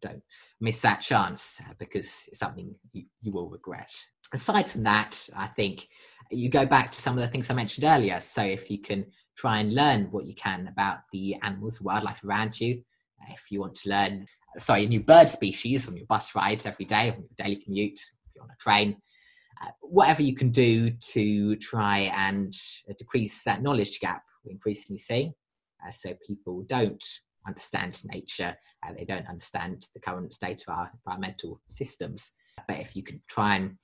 Don't 0.00 0.22
miss 0.60 0.80
that 0.82 1.00
chance 1.00 1.60
because 1.76 2.24
it's 2.28 2.38
something 2.38 2.76
you, 2.92 3.06
you 3.20 3.32
will 3.32 3.50
regret. 3.50 3.92
Aside 4.34 4.70
from 4.70 4.82
that, 4.84 5.28
I 5.36 5.46
think 5.46 5.88
you 6.30 6.48
go 6.48 6.64
back 6.64 6.90
to 6.92 7.00
some 7.00 7.18
of 7.18 7.20
the 7.20 7.28
things 7.28 7.50
I 7.50 7.54
mentioned 7.54 7.84
earlier. 7.84 8.20
So 8.20 8.42
if 8.42 8.70
you 8.70 8.78
can 8.78 9.06
try 9.36 9.60
and 9.60 9.74
learn 9.74 10.08
what 10.10 10.26
you 10.26 10.34
can 10.34 10.68
about 10.68 11.00
the 11.12 11.36
animals, 11.42 11.80
wildlife 11.80 12.24
around 12.24 12.60
you, 12.60 12.82
if 13.28 13.50
you 13.50 13.60
want 13.60 13.74
to 13.76 13.90
learn 13.90 14.26
sorry, 14.58 14.84
a 14.84 14.88
new 14.88 15.00
bird 15.00 15.28
species 15.28 15.88
on 15.88 15.96
your 15.96 16.06
bus 16.06 16.34
ride 16.34 16.64
every 16.66 16.84
day, 16.84 17.10
on 17.10 17.18
your 17.18 17.28
daily 17.36 17.56
commute, 17.56 17.98
if 17.98 18.34
you're 18.34 18.44
on 18.44 18.50
a 18.50 18.62
train, 18.62 18.96
uh, 19.62 19.70
whatever 19.80 20.22
you 20.22 20.34
can 20.34 20.50
do 20.50 20.90
to 20.90 21.56
try 21.56 22.00
and 22.16 22.54
decrease 22.98 23.42
that 23.44 23.62
knowledge 23.62 24.00
gap 24.00 24.22
we 24.44 24.52
increasingly 24.52 24.98
see. 24.98 25.32
Uh, 25.86 25.90
so 25.90 26.14
people 26.26 26.64
don't 26.68 27.04
understand 27.46 28.00
nature, 28.04 28.56
uh, 28.86 28.92
they 28.96 29.04
don't 29.04 29.28
understand 29.28 29.86
the 29.94 30.00
current 30.00 30.32
state 30.32 30.62
of 30.66 30.74
our 30.74 30.90
environmental 30.94 31.60
systems. 31.68 32.32
But 32.68 32.78
if 32.78 32.94
you 32.94 33.02
can 33.02 33.20
try 33.28 33.56
and 33.56 33.76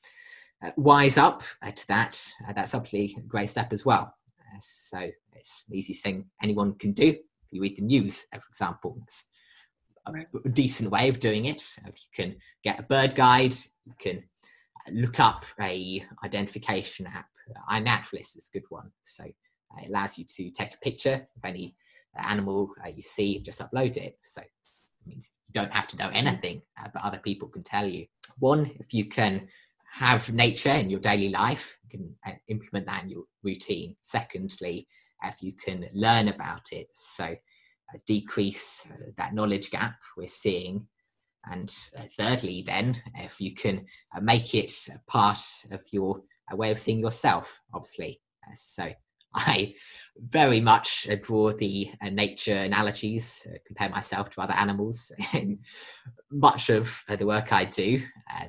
wise 0.77 1.18
up 1.18 1.42
uh, 1.62 1.71
to 1.71 1.87
that, 1.88 2.21
that's 2.55 2.75
obviously 2.75 3.14
a 3.18 3.27
great 3.27 3.49
step 3.49 3.73
as 3.73 3.85
well. 3.85 4.14
so 4.61 5.11
it's 5.35 5.64
the 5.68 5.79
easiest 5.79 6.03
thing 6.03 6.27
anyone 6.42 6.75
can 6.75 6.92
do. 6.92 7.09
If 7.09 7.53
you 7.53 7.62
read 7.62 7.77
the 7.77 7.83
news, 7.83 8.27
for 8.33 8.49
example, 8.51 8.99
it's 9.05 9.25
a 10.07 10.49
decent 10.49 10.90
way 10.90 11.09
of 11.09 11.18
doing 11.18 11.47
it. 11.47 11.62
If 11.87 11.94
you 11.97 12.11
can 12.14 12.37
get 12.64 12.79
a 12.79 12.83
bird 12.83 13.14
guide, 13.14 13.55
you 13.85 13.94
can 13.99 14.25
look 14.90 15.21
up 15.21 15.44
a 15.61 16.05
identification 16.25 17.07
app. 17.07 17.29
iNaturalist 17.71 18.37
is 18.37 18.51
a 18.53 18.59
good 18.59 18.66
one. 18.68 18.90
So 19.03 19.25
uh, 19.25 19.83
it 19.83 19.90
allows 19.90 20.18
you 20.18 20.25
to 20.25 20.51
take 20.51 20.75
a 20.75 20.79
picture 20.79 21.27
of 21.37 21.44
any 21.44 21.77
animal 22.16 22.71
uh, 22.85 22.88
you 22.88 23.03
see, 23.03 23.37
and 23.37 23.44
just 23.44 23.61
upload 23.61 23.97
it. 23.97 24.18
So 24.23 24.40
it 24.40 24.51
means 25.07 25.31
you 25.47 25.53
don't 25.53 25.73
have 25.73 25.88
to 25.88 25.97
know 25.97 26.11
anything, 26.12 26.62
uh, 26.81 26.88
but 26.92 27.05
other 27.05 27.18
people 27.18 27.49
can 27.49 27.62
tell 27.62 27.87
you. 27.87 28.07
One, 28.38 28.71
if 28.81 28.92
you 28.92 29.07
can 29.07 29.49
have 29.92 30.33
nature 30.33 30.70
in 30.70 30.90
your 30.90 31.01
daily 31.01 31.31
life, 31.31 31.77
you 31.85 31.98
can 31.98 32.14
uh, 32.27 32.37
implement 32.48 32.87
that 32.87 33.05
in 33.05 33.11
your 33.11 33.24
routine. 33.42 33.96
Secondly, 34.01 34.87
if 35.24 35.42
you 35.42 35.53
can 35.53 35.88
learn 35.92 36.29
about 36.29 36.72
it. 36.72 36.88
So 36.92 37.24
uh, 37.24 37.98
decrease 38.07 38.87
uh, 38.90 39.11
that 39.16 39.35
knowledge 39.35 39.70
gap 39.70 39.96
we're 40.16 40.27
seeing. 40.27 40.87
And 41.51 41.72
uh, 41.98 42.03
thirdly, 42.18 42.62
then, 42.66 43.01
if 43.14 43.40
you 43.40 43.55
can 43.55 43.87
make 44.20 44.55
it 44.55 44.72
part 45.07 45.38
of 45.70 45.83
your 45.90 46.20
way 46.53 46.70
of 46.70 46.79
seeing 46.79 47.01
yourself, 47.01 47.61
obviously. 47.72 48.20
so 48.55 48.92
I 49.38 49.74
very 50.16 50.61
much 50.61 51.09
draw 51.22 51.53
the 51.53 51.90
nature 52.11 52.57
analogies, 52.57 53.46
compare 53.66 53.88
myself 53.88 54.31
to 54.31 54.40
other 54.40 54.55
animals 54.55 55.12
in 55.33 55.61
much 56.31 56.70
of 56.70 57.03
the 57.09 57.27
work 57.27 57.53
I 57.53 57.64
do. 57.64 58.03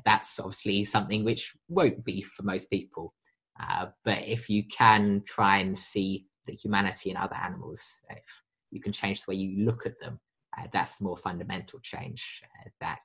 that's 0.03 0.39
obviously 0.39 0.83
something 0.83 1.23
which 1.23 1.55
won't 1.67 2.03
be 2.03 2.21
for 2.23 2.43
most 2.43 2.69
people. 2.69 3.13
Uh, 3.59 3.87
but 4.05 4.25
if 4.25 4.49
you 4.49 4.63
can 4.67 5.21
try 5.25 5.57
and 5.57 5.77
see 5.77 6.25
the 6.47 6.53
humanity 6.53 7.11
in 7.11 7.17
other 7.17 7.35
animals, 7.35 8.01
if 8.09 8.23
you 8.71 8.81
can 8.81 8.93
change 8.93 9.23
the 9.23 9.31
way 9.31 9.35
you 9.35 9.65
look 9.65 9.85
at 9.85 9.99
them. 9.99 10.19
Uh, 10.57 10.67
that's 10.73 11.01
more 11.01 11.17
fundamental 11.17 11.79
change 11.81 12.41
uh, 12.43 12.69
that 12.79 12.99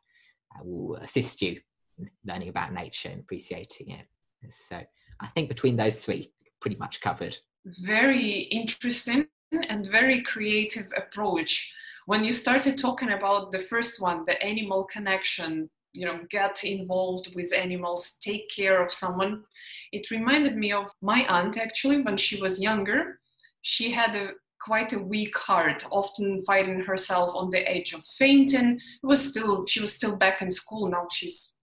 uh, 0.55 0.63
will 0.65 0.97
assist 0.97 1.43
you 1.43 1.61
in 1.99 2.09
learning 2.25 2.49
about 2.49 2.73
nature 2.73 3.11
and 3.11 3.21
appreciating 3.21 3.91
it. 3.91 4.07
So 4.51 4.81
I 5.21 5.27
think 5.29 5.49
between 5.49 5.77
those 5.77 6.05
three, 6.05 6.33
pretty 6.61 6.77
much 6.77 7.01
covered. 7.01 7.37
Very 7.65 8.49
interesting 8.51 9.27
and 9.53 9.87
very 9.87 10.23
creative 10.23 10.93
approach. 10.97 11.73
When 12.07 12.23
you 12.25 12.33
started 12.33 12.77
talking 12.77 13.13
about 13.13 13.53
the 13.53 13.59
first 13.59 14.03
one, 14.03 14.25
the 14.27 14.43
animal 14.43 14.85
connection, 14.85 15.71
you 15.93 16.07
know, 16.07 16.21
get 16.29 16.65
involved 16.65 17.35
with 17.35 17.55
animals, 17.55 18.17
take 18.21 18.51
care 18.51 18.85
of 18.85 18.93
someone, 18.93 19.45
it 19.93 20.11
reminded 20.11 20.57
me 20.57 20.73
of 20.73 20.93
my 21.01 21.25
aunt 21.29 21.57
actually 21.57 22.03
when 22.03 22.19
she 22.19 22.41
was 22.41 22.61
younger. 22.61 23.21
She 23.63 23.91
had 23.91 24.15
a 24.15 24.31
quite 24.61 24.93
a 24.93 24.99
weak 24.99 25.37
heart, 25.37 25.85
often 25.91 26.41
finding 26.43 26.81
herself 26.81 27.35
on 27.35 27.51
the 27.51 27.71
edge 27.71 27.93
of 27.93 28.05
fainting. 28.05 28.81
It 29.03 29.07
was 29.07 29.27
still 29.27 29.65
she 29.67 29.81
was 29.81 29.95
still 29.95 30.17
back 30.17 30.43
in 30.43 30.51
school. 30.51 30.89
Now 30.89 31.07
she's 31.11 31.57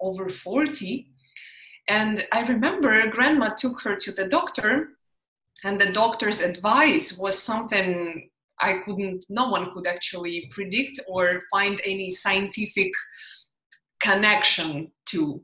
over 0.00 0.28
40. 0.28 1.06
And 1.88 2.26
I 2.32 2.40
remember 2.42 3.08
grandma 3.08 3.50
took 3.56 3.80
her 3.82 3.96
to 3.96 4.12
the 4.12 4.26
doctor, 4.26 4.90
and 5.64 5.80
the 5.80 5.92
doctor's 5.92 6.40
advice 6.40 7.16
was 7.16 7.38
something 7.38 8.30
I 8.60 8.74
couldn't, 8.84 9.24
no 9.28 9.48
one 9.48 9.72
could 9.72 9.86
actually 9.86 10.48
predict 10.50 11.00
or 11.08 11.42
find 11.50 11.80
any 11.84 12.10
scientific 12.10 12.92
connection 14.00 14.90
to. 15.06 15.42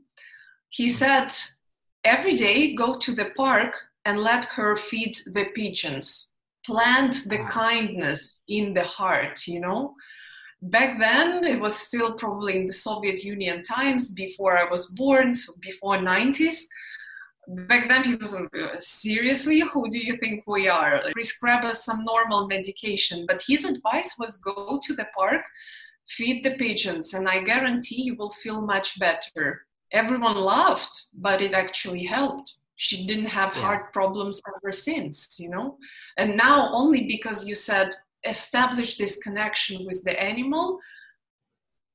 He 0.69 0.87
said, 0.87 1.33
every 2.03 2.33
day 2.33 2.75
go 2.75 2.97
to 2.97 3.13
the 3.13 3.31
park 3.35 3.75
and 4.05 4.19
let 4.19 4.45
her 4.45 4.75
feed 4.75 5.17
the 5.25 5.45
pigeons. 5.53 6.33
Plant 6.65 7.27
the 7.27 7.39
kindness 7.45 8.39
in 8.47 8.73
the 8.73 8.83
heart 8.83 9.47
you 9.47 9.59
know? 9.59 9.93
Back 10.61 10.99
then 10.99 11.43
it 11.43 11.59
was 11.59 11.75
still 11.75 12.13
probably 12.13 12.57
in 12.57 12.65
the 12.65 12.73
soviet 12.73 13.23
union 13.23 13.61
times 13.61 14.11
before 14.11 14.57
i 14.57 14.69
was 14.69 14.87
born 14.87 15.35
so 15.35 15.53
before 15.61 15.97
90s 15.97 16.63
back 17.47 17.87
then 17.87 18.03
people 18.03 18.27
said 18.27 18.47
uh, 18.59 18.79
seriously? 18.79 19.61
Who 19.61 19.89
do 19.89 19.99
you 19.99 20.17
think 20.17 20.43
we 20.47 20.67
are? 20.67 21.01
Prescribe 21.13 21.63
us 21.63 21.85
some 21.85 22.03
normal 22.03 22.47
medication 22.47 23.25
but 23.27 23.41
his 23.47 23.65
advice 23.65 24.15
was 24.19 24.37
go 24.37 24.79
to 24.83 24.93
the 24.93 25.07
park 25.17 25.41
feed 26.07 26.43
the 26.43 26.51
pigeons 26.51 27.13
and 27.13 27.27
i 27.27 27.37
guarantee 27.43 28.01
you 28.01 28.15
will 28.15 28.29
feel 28.29 28.61
much 28.61 28.99
better. 28.99 29.65
Everyone 29.91 30.37
laughed 30.37 31.05
but 31.13 31.41
it 31.41 31.53
actually 31.53 32.05
helped. 32.05 32.57
She 32.75 33.05
didn't 33.05 33.25
have 33.25 33.55
yeah. 33.55 33.61
heart 33.61 33.93
problems 33.93 34.41
ever 34.55 34.71
since 34.71 35.39
you 35.39 35.49
know? 35.49 35.77
And 36.17 36.35
now 36.35 36.69
only 36.73 37.07
because 37.07 37.47
you 37.47 37.55
said 37.55 37.95
establish 38.23 38.97
this 38.97 39.17
connection 39.17 39.85
with 39.85 40.03
the 40.03 40.21
animal 40.21 40.79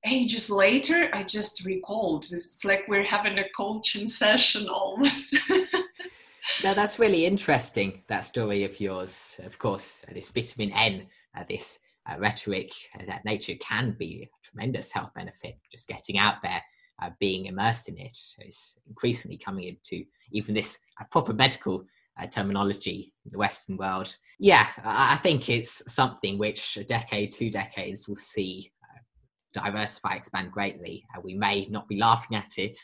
ages 0.04 0.50
later 0.50 1.08
i 1.12 1.22
just 1.22 1.64
recalled 1.64 2.26
it's 2.32 2.64
like 2.64 2.82
we're 2.88 3.04
having 3.04 3.38
a 3.38 3.48
coaching 3.56 4.08
session 4.08 4.68
almost 4.68 5.36
now 6.64 6.74
that's 6.74 6.98
really 6.98 7.24
interesting. 7.26 8.02
That 8.08 8.24
story 8.24 8.64
of 8.64 8.80
yours, 8.80 9.40
of 9.44 9.58
course, 9.58 10.04
this 10.12 10.28
vitamin 10.28 10.72
N, 10.72 11.06
uh, 11.36 11.44
this 11.48 11.78
uh, 12.10 12.18
rhetoric 12.18 12.72
uh, 12.98 13.04
that 13.06 13.24
nature 13.24 13.54
can 13.60 13.96
be 13.98 14.22
a 14.28 14.46
tremendous 14.48 14.92
health 14.92 15.12
benefit. 15.14 15.58
Just 15.70 15.88
getting 15.88 16.18
out 16.18 16.36
there, 16.42 16.62
uh, 17.00 17.10
being 17.20 17.46
immersed 17.46 17.88
in 17.88 17.98
it, 17.98 18.18
is 18.40 18.76
increasingly 18.88 19.36
coming 19.36 19.64
into 19.64 20.04
even 20.32 20.54
this 20.54 20.78
uh, 21.00 21.04
proper 21.10 21.32
medical 21.32 21.84
uh, 22.20 22.26
terminology 22.26 23.12
in 23.24 23.32
the 23.32 23.38
Western 23.38 23.76
world. 23.76 24.16
Yeah, 24.38 24.66
I 24.84 25.16
think 25.16 25.48
it's 25.48 25.82
something 25.92 26.38
which 26.38 26.76
a 26.76 26.84
decade, 26.84 27.32
two 27.32 27.50
decades 27.50 28.08
will 28.08 28.16
see 28.16 28.70
diversify, 29.52 30.14
expand 30.14 30.52
greatly. 30.52 31.04
we 31.22 31.34
may 31.34 31.66
not 31.70 31.88
be 31.88 31.98
laughing 31.98 32.36
at 32.36 32.58
it, 32.58 32.76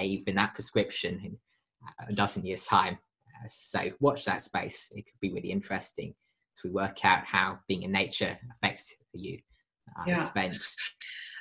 even 0.00 0.36
that 0.36 0.54
prescription 0.54 1.20
in 1.24 1.36
a 2.08 2.12
dozen 2.12 2.44
years' 2.44 2.66
time. 2.66 2.98
so 3.46 3.90
watch 4.00 4.24
that 4.24 4.42
space. 4.42 4.90
It 4.94 5.06
could 5.06 5.20
be 5.20 5.32
really 5.32 5.50
interesting 5.50 6.14
as 6.56 6.64
we 6.64 6.70
work 6.70 7.04
out 7.04 7.24
how 7.24 7.58
being 7.68 7.82
in 7.82 7.92
nature 7.92 8.38
affects 8.56 8.96
you 9.12 9.38
uh, 9.98 10.04
yeah. 10.06 10.24
spent. 10.24 10.62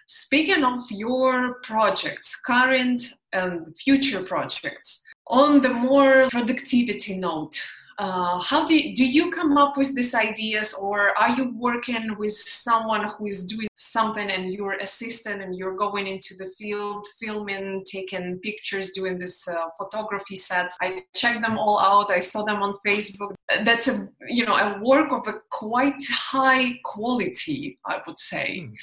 Speaking 0.07 0.63
of 0.63 0.79
your 0.89 1.55
projects, 1.63 2.35
current 2.35 3.01
and 3.33 3.75
future 3.77 4.23
projects, 4.23 5.01
on 5.27 5.61
the 5.61 5.69
more 5.69 6.27
productivity 6.29 7.17
note, 7.17 7.61
uh, 7.97 8.39
how 8.39 8.63
do 8.65 8.77
you, 8.77 8.95
do 8.95 9.05
you 9.05 9.31
come 9.31 9.57
up 9.57 9.75
with 9.75 9.93
these 9.95 10.13
ideas 10.13 10.73
or 10.73 11.17
are 11.17 11.31
you 11.31 11.53
working 11.57 12.15
with 12.17 12.31
someone 12.31 13.05
who 13.09 13.25
is 13.25 13.43
doing 13.45 13.67
something 13.97 14.29
and 14.35 14.43
you're 14.53 14.77
assistant 14.87 15.41
and 15.43 15.51
you're 15.57 15.77
going 15.85 16.05
into 16.13 16.31
the 16.41 16.49
field 16.57 17.01
filming 17.19 17.83
taking 17.95 18.25
pictures 18.47 18.87
doing 18.99 19.15
this 19.23 19.47
uh, 19.47 19.67
photography 19.79 20.37
sets. 20.49 20.73
I 20.81 20.89
checked 21.21 21.41
them 21.45 21.57
all 21.57 21.79
out. 21.91 22.09
I 22.19 22.21
saw 22.31 22.41
them 22.49 22.59
on 22.65 22.71
facebook. 22.85 23.31
That's 23.67 23.87
a 23.93 23.95
you 24.37 24.43
know 24.47 24.57
a 24.65 24.69
work 24.91 25.09
of 25.17 25.23
a 25.33 25.35
quite 25.63 26.01
high 26.31 26.65
quality 26.93 27.59
i 27.93 27.95
would 28.05 28.19
say. 28.31 28.47
Mm. 28.63 28.73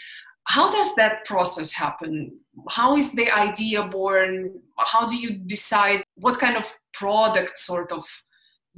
how 0.55 0.66
does 0.77 0.90
that 1.00 1.14
process 1.31 1.70
happen? 1.85 2.14
How 2.79 2.88
is 3.00 3.09
the 3.18 3.29
idea 3.46 3.81
born? 3.98 4.33
How 4.92 5.03
do 5.11 5.16
you 5.24 5.31
decide 5.57 6.00
what 6.24 6.37
kind 6.44 6.57
of 6.62 6.66
product 7.00 7.55
sort 7.70 7.90
of 7.98 8.05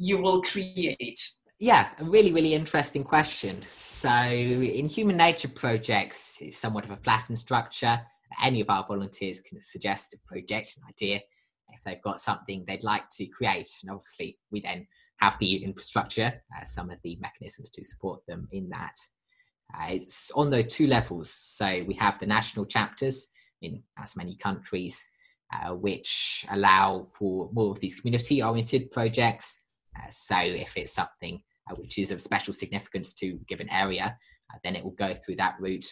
you 0.09 0.17
will 0.25 0.41
create? 0.53 1.21
Yeah, 1.59 1.89
a 1.99 2.05
really, 2.05 2.33
really 2.33 2.53
interesting 2.53 3.03
question. 3.03 3.63
So, 3.63 4.11
in 4.11 4.87
human 4.89 5.17
nature 5.17 5.49
projects, 5.49 6.37
it's 6.43 6.59
somewhat 6.59 6.85
of 6.85 6.91
a 6.91 6.99
flattened 6.99 7.39
structure. 7.39 7.99
Any 8.45 8.61
of 8.61 8.69
our 8.69 8.85
volunteers 8.87 9.41
can 9.41 9.59
suggest 9.63 10.13
a 10.13 10.19
project, 10.27 10.75
an 10.77 10.83
idea, 10.87 11.23
if 11.73 11.83
they've 11.83 12.03
got 12.03 12.21
something 12.21 12.63
they'd 12.67 12.85
like 12.85 13.09
to 13.17 13.27
create. 13.29 13.71
And 13.81 13.91
obviously, 13.91 14.39
we 14.51 14.61
then 14.61 14.87
have 15.21 15.39
the 15.39 15.65
infrastructure, 15.65 16.43
uh, 16.55 16.65
some 16.67 16.91
of 16.91 16.99
the 17.03 17.17
mechanisms 17.23 17.71
to 17.71 17.85
support 17.85 18.21
them 18.29 18.49
in 18.53 18.69
that. 18.69 18.97
Uh, 19.75 19.93
it's 19.93 20.31
on 20.33 20.51
the 20.51 20.63
two 20.63 20.87
levels. 20.87 21.31
So, 21.31 21.83
we 21.87 21.95
have 21.95 22.21
the 22.21 22.27
national 22.27 22.67
chapters 22.67 23.29
in 23.63 23.83
as 23.99 24.15
many 24.15 24.37
countries, 24.37 25.09
uh, 25.55 25.73
which 25.73 26.45
allow 26.51 27.07
for 27.19 27.49
more 27.55 27.71
of 27.71 27.81
these 27.81 27.99
community 27.99 28.43
oriented 28.43 28.91
projects 28.91 29.59
uh, 29.97 30.11
so 30.11 30.37
if 30.39 30.77
it's 30.77 30.93
something 30.93 31.43
uh, 31.71 31.75
which 31.77 31.99
is 31.99 32.11
of 32.11 32.21
special 32.21 32.55
significance 32.55 33.15
to 33.15 33.29
a 33.29 33.45
given 33.47 33.71
area, 33.73 34.17
uh, 34.53 34.59
then 34.65 34.77
it 34.77 34.85
will 34.85 34.93
go 34.93 35.15
through 35.15 35.37
that 35.37 35.57
route. 35.61 35.87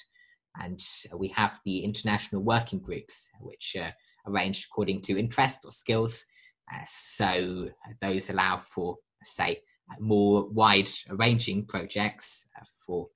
And 0.60 0.80
uh, 1.12 1.16
we 1.16 1.28
have 1.28 1.58
the 1.64 1.84
international 1.84 2.42
working 2.42 2.78
groups, 2.78 3.30
which 3.40 3.76
are 3.78 3.92
arranged 4.26 4.66
according 4.70 5.02
to 5.02 5.18
interest 5.18 5.64
or 5.64 5.72
skills. 5.72 6.24
Uh, 6.72 6.80
so 6.87 7.68
those 8.00 8.30
allow 8.30 8.58
for, 8.58 8.96
say, 9.22 9.58
more 10.00 10.48
wide 10.48 10.88
ranging 11.10 11.66
projects 11.66 12.46
for 12.87 13.08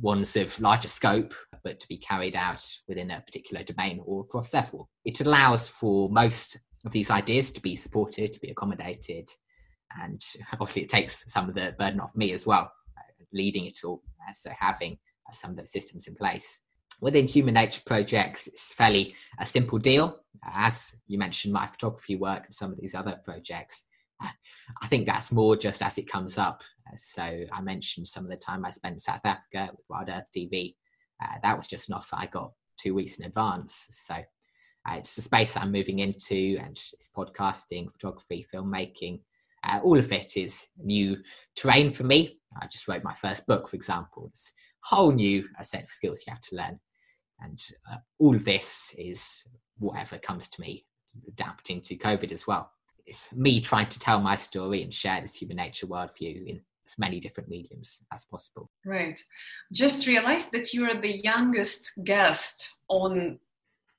ones 0.00 0.36
of 0.36 0.58
larger 0.60 0.88
scope, 0.88 1.34
but 1.62 1.80
to 1.80 1.88
be 1.88 1.96
carried 1.96 2.36
out 2.36 2.64
within 2.88 3.10
a 3.10 3.20
particular 3.20 3.62
domain 3.62 4.00
or 4.04 4.22
across 4.22 4.50
several. 4.50 4.88
It 5.04 5.20
allows 5.20 5.68
for 5.68 6.08
most 6.08 6.58
of 6.84 6.92
these 6.92 7.10
ideas 7.10 7.52
to 7.52 7.60
be 7.60 7.76
supported, 7.76 8.32
to 8.32 8.40
be 8.40 8.50
accommodated, 8.50 9.28
and 10.00 10.22
obviously 10.52 10.82
it 10.82 10.88
takes 10.88 11.30
some 11.30 11.48
of 11.48 11.54
the 11.54 11.74
burden 11.78 12.00
off 12.00 12.16
me 12.16 12.32
as 12.32 12.46
well, 12.46 12.72
uh, 12.98 13.24
leading 13.32 13.66
it 13.66 13.78
all. 13.84 14.02
Uh, 14.28 14.32
so 14.32 14.50
having 14.58 14.98
uh, 15.28 15.32
some 15.32 15.50
of 15.50 15.56
those 15.56 15.72
systems 15.72 16.06
in 16.06 16.14
place. 16.14 16.60
Within 17.00 17.26
human 17.26 17.54
nature 17.54 17.80
projects, 17.86 18.46
it's 18.46 18.72
fairly 18.74 19.14
a 19.38 19.46
simple 19.46 19.78
deal. 19.78 20.20
As 20.44 20.94
you 21.06 21.18
mentioned, 21.18 21.54
my 21.54 21.66
photography 21.66 22.16
work 22.16 22.44
and 22.44 22.54
some 22.54 22.72
of 22.72 22.78
these 22.78 22.94
other 22.94 23.18
projects, 23.24 23.84
I 24.20 24.86
think 24.88 25.06
that's 25.06 25.32
more 25.32 25.56
just 25.56 25.82
as 25.82 25.96
it 25.96 26.10
comes 26.10 26.36
up. 26.36 26.62
So 26.94 27.22
I 27.22 27.60
mentioned 27.62 28.06
some 28.06 28.24
of 28.24 28.30
the 28.30 28.36
time 28.36 28.64
I 28.64 28.70
spent 28.70 28.94
in 28.94 28.98
South 28.98 29.24
Africa 29.24 29.70
with 29.72 29.86
Wild 29.88 30.10
Earth 30.10 30.28
TV. 30.36 30.74
Uh, 31.22 31.36
that 31.42 31.56
was 31.56 31.66
just 31.66 31.88
an 31.88 31.94
offer 31.94 32.16
I 32.16 32.26
got 32.26 32.52
two 32.78 32.94
weeks 32.94 33.18
in 33.18 33.24
advance. 33.24 33.86
So 33.90 34.14
uh, 34.14 34.94
it's 34.94 35.14
the 35.14 35.22
space 35.22 35.56
I'm 35.56 35.72
moving 35.72 35.98
into, 35.98 36.58
and 36.62 36.78
it's 36.92 37.10
podcasting, 37.16 37.92
photography, 37.92 38.46
filmmaking, 38.52 39.20
uh, 39.64 39.80
all 39.82 39.98
of 39.98 40.12
it 40.12 40.36
is 40.36 40.68
new 40.82 41.16
terrain 41.56 41.90
for 41.90 42.04
me. 42.04 42.38
I 42.60 42.66
just 42.66 42.88
wrote 42.88 43.04
my 43.04 43.14
first 43.14 43.46
book, 43.46 43.68
for 43.68 43.76
example. 43.76 44.26
It's 44.28 44.52
a 44.84 44.94
whole 44.94 45.12
new 45.12 45.44
set 45.62 45.84
of 45.84 45.90
skills 45.90 46.24
you 46.26 46.32
have 46.32 46.40
to 46.40 46.56
learn. 46.56 46.80
And 47.40 47.62
uh, 47.90 47.96
all 48.18 48.34
of 48.34 48.44
this 48.44 48.94
is 48.98 49.44
whatever 49.78 50.18
comes 50.18 50.48
to 50.48 50.60
me, 50.60 50.86
adapting 51.28 51.80
to 51.82 51.96
COVID 51.96 52.32
as 52.32 52.46
well. 52.46 52.70
It's 53.06 53.34
me 53.34 53.60
trying 53.60 53.88
to 53.88 53.98
tell 53.98 54.20
my 54.20 54.34
story 54.34 54.82
and 54.82 54.92
share 54.92 55.20
this 55.20 55.34
human 55.34 55.56
nature 55.56 55.86
worldview 55.86 56.46
in 56.46 56.60
as 56.86 56.98
many 56.98 57.20
different 57.20 57.48
mediums 57.48 58.02
as 58.12 58.24
possible. 58.24 58.70
Right. 58.84 59.22
Just 59.72 60.06
realized 60.06 60.52
that 60.52 60.72
you 60.72 60.84
are 60.86 61.00
the 61.00 61.16
youngest 61.16 61.92
guest 62.04 62.70
on 62.88 63.38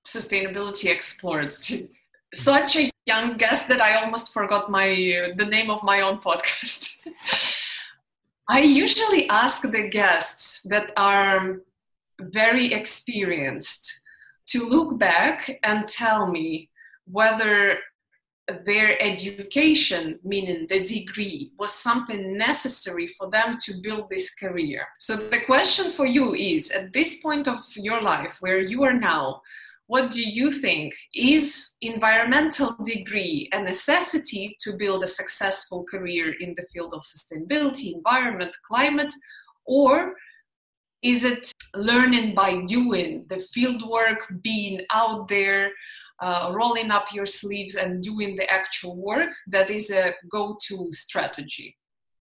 Sustainability 0.06 0.90
Explored 0.90 1.54
such 2.34 2.76
a 2.78 2.92
young 3.06 3.38
guest 3.38 3.68
that 3.68 3.82
I 3.82 4.04
almost 4.04 4.34
forgot 4.34 4.70
my 4.70 4.88
the 5.38 5.46
name 5.46 5.70
of 5.70 5.84
my 5.84 6.02
own 6.02 6.20
podcast. 6.20 7.02
I 8.50 8.62
usually 8.62 9.30
ask 9.30 9.62
the 9.62 9.88
guests 9.88 10.62
that 10.64 10.92
are 10.98 11.62
very 12.20 12.74
experienced 12.74 14.02
to 14.48 14.66
look 14.66 15.00
back 15.00 15.60
and 15.64 15.88
tell 15.88 16.28
me 16.28 16.70
whether 17.06 17.80
their 18.66 19.02
education, 19.02 20.20
meaning 20.24 20.68
the 20.68 20.84
degree, 20.86 21.52
was 21.58 21.72
something 21.74 22.38
necessary 22.38 23.08
for 23.08 23.30
them 23.30 23.58
to 23.62 23.74
build 23.82 24.10
this 24.10 24.34
career. 24.36 24.86
So, 25.00 25.16
the 25.16 25.46
question 25.46 25.92
for 25.92 26.06
you 26.06 26.34
is 26.34 26.72
at 26.72 26.92
this 26.92 27.20
point 27.20 27.48
of 27.48 27.60
your 27.76 28.02
life, 28.02 28.38
where 28.42 28.60
you 28.60 28.84
are 28.84 28.94
now, 28.94 29.42
what 29.92 30.10
do 30.10 30.22
you 30.22 30.50
think? 30.50 30.94
Is 31.14 31.76
environmental 31.82 32.78
degree 32.82 33.50
a 33.52 33.62
necessity 33.62 34.56
to 34.62 34.78
build 34.80 35.04
a 35.04 35.16
successful 35.20 35.84
career 35.84 36.34
in 36.40 36.54
the 36.56 36.66
field 36.72 36.94
of 36.94 37.02
sustainability, 37.02 37.96
environment, 37.96 38.56
climate, 38.66 39.14
or 39.66 40.14
is 41.04 41.26
it 41.26 41.52
learning 41.76 42.36
by 42.36 42.62
doing, 42.68 43.26
the 43.28 43.40
field 43.54 43.82
work, 43.86 44.22
being 44.42 44.80
out 44.94 45.28
there, 45.28 45.72
uh, 46.22 46.54
rolling 46.56 46.90
up 46.90 47.08
your 47.14 47.26
sleeves 47.26 47.76
and 47.76 48.02
doing 48.02 48.38
the 48.38 48.50
actual 48.50 48.96
work 48.96 49.34
that 49.48 49.70
is 49.70 49.92
a 49.92 50.14
go 50.32 50.56
to 50.68 50.88
strategy? 50.94 51.76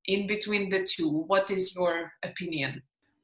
In 0.07 0.25
between 0.25 0.69
the 0.69 0.83
two, 0.83 1.09
what 1.27 1.51
is 1.51 1.75
your 1.75 2.11
opinion? 2.23 2.81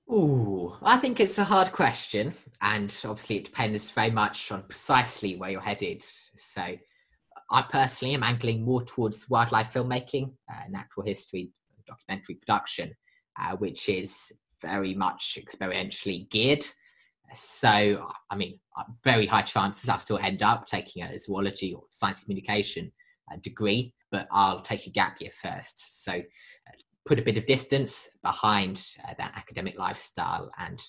Ooh, 0.09 0.73
I 0.81 0.97
think 0.97 1.19
it's 1.19 1.37
a 1.37 1.43
hard 1.43 1.73
question, 1.73 2.33
and 2.61 2.95
obviously 3.03 3.37
it 3.37 3.45
depends 3.45 3.91
very 3.91 4.11
much 4.11 4.51
on 4.51 4.63
precisely 4.63 5.35
where 5.35 5.49
you're 5.49 5.59
headed. 5.61 6.01
So, 6.01 6.77
I 7.51 7.61
personally 7.63 8.13
am 8.13 8.23
angling 8.23 8.63
more 8.63 8.83
towards 8.83 9.29
wildlife 9.29 9.73
filmmaking, 9.73 10.33
uh, 10.49 10.63
natural 10.69 11.05
history, 11.05 11.51
documentary 11.85 12.35
production, 12.35 12.93
uh, 13.39 13.55
which 13.57 13.89
is 13.89 14.31
very 14.61 14.93
much 14.93 15.37
experientially 15.41 16.29
geared. 16.29 16.65
So, 17.33 18.09
I 18.29 18.35
mean, 18.35 18.59
uh, 18.77 18.83
very 19.03 19.25
high 19.25 19.41
chances 19.41 19.89
I'll 19.89 19.99
still 19.99 20.19
end 20.19 20.41
up 20.41 20.65
taking 20.67 21.03
a 21.03 21.19
zoology 21.19 21.73
or 21.73 21.83
science 21.89 22.21
communication 22.21 22.91
uh, 23.31 23.37
degree, 23.41 23.93
but 24.11 24.27
I'll 24.31 24.61
take 24.61 24.87
a 24.87 24.89
gap 24.89 25.19
year 25.19 25.31
first. 25.31 26.03
So, 26.05 26.13
uh, 26.13 26.71
put 27.07 27.19
a 27.19 27.23
bit 27.23 27.37
of 27.37 27.45
distance 27.45 28.09
behind 28.21 28.85
uh, 29.07 29.13
that 29.17 29.33
academic 29.35 29.77
lifestyle 29.79 30.51
and 30.59 30.83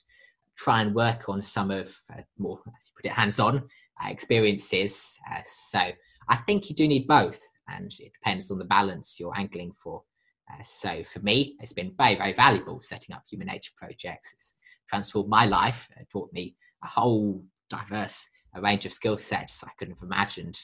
try 0.56 0.80
and 0.82 0.94
work 0.94 1.28
on 1.28 1.40
some 1.40 1.70
of 1.70 1.88
uh, 2.12 2.20
more, 2.36 2.60
as 2.76 2.88
you 2.88 2.94
put 2.96 3.06
it, 3.06 3.12
hands-on 3.12 3.58
uh, 4.02 4.08
experiences. 4.08 5.18
Uh, 5.30 5.40
so 5.44 5.80
I 6.28 6.36
think 6.36 6.68
you 6.68 6.74
do 6.74 6.88
need 6.88 7.06
both, 7.06 7.40
and 7.68 7.92
it 8.00 8.12
depends 8.12 8.50
on 8.50 8.58
the 8.58 8.64
balance 8.64 9.16
you're 9.18 9.38
angling 9.38 9.72
for. 9.72 10.02
Uh, 10.50 10.62
so 10.62 11.04
for 11.04 11.20
me, 11.20 11.56
it's 11.60 11.72
been 11.72 11.92
very, 11.96 12.16
very 12.16 12.32
valuable 12.32 12.80
setting 12.80 13.14
up 13.14 13.22
human 13.30 13.46
nature 13.46 13.72
projects. 13.76 14.32
It's 14.34 14.54
transformed 14.88 15.30
my 15.30 15.44
life, 15.46 15.88
taught 16.10 16.32
me 16.32 16.56
a 16.82 16.88
whole 16.88 17.44
diverse 17.70 18.26
range 18.60 18.86
of 18.86 18.92
skill 18.92 19.16
sets 19.16 19.62
I 19.62 19.70
couldn't 19.78 19.98
have 19.98 20.02
imagined 20.02 20.58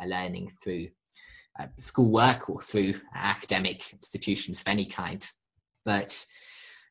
uh, 0.00 0.06
learning 0.06 0.52
through 0.62 0.88
uh, 1.58 1.66
schoolwork 1.76 2.48
or 2.48 2.60
through 2.60 2.94
academic 3.14 3.92
institutions 3.92 4.60
of 4.60 4.68
any 4.68 4.86
kind. 4.86 5.26
But 5.84 6.26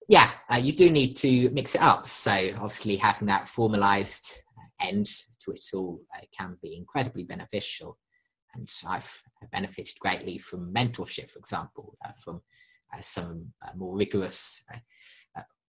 yeah, 0.07 0.31
uh, 0.51 0.57
you 0.57 0.73
do 0.73 0.89
need 0.89 1.15
to 1.17 1.49
mix 1.51 1.75
it 1.75 1.81
up. 1.81 2.07
So 2.07 2.31
obviously, 2.55 2.95
having 2.97 3.27
that 3.27 3.47
formalized 3.47 4.43
end 4.81 5.05
to 5.41 5.51
it 5.51 5.61
all 5.73 6.01
uh, 6.15 6.21
can 6.37 6.57
be 6.61 6.75
incredibly 6.75 7.23
beneficial. 7.23 7.97
And 8.55 8.69
I've 8.87 9.11
benefited 9.51 9.99
greatly 9.99 10.39
from 10.39 10.73
mentorship, 10.73 11.29
for 11.29 11.39
example, 11.39 11.95
uh, 12.03 12.11
from 12.13 12.41
uh, 12.91 13.01
some 13.01 13.53
uh, 13.61 13.71
more 13.75 13.95
rigorous, 13.95 14.63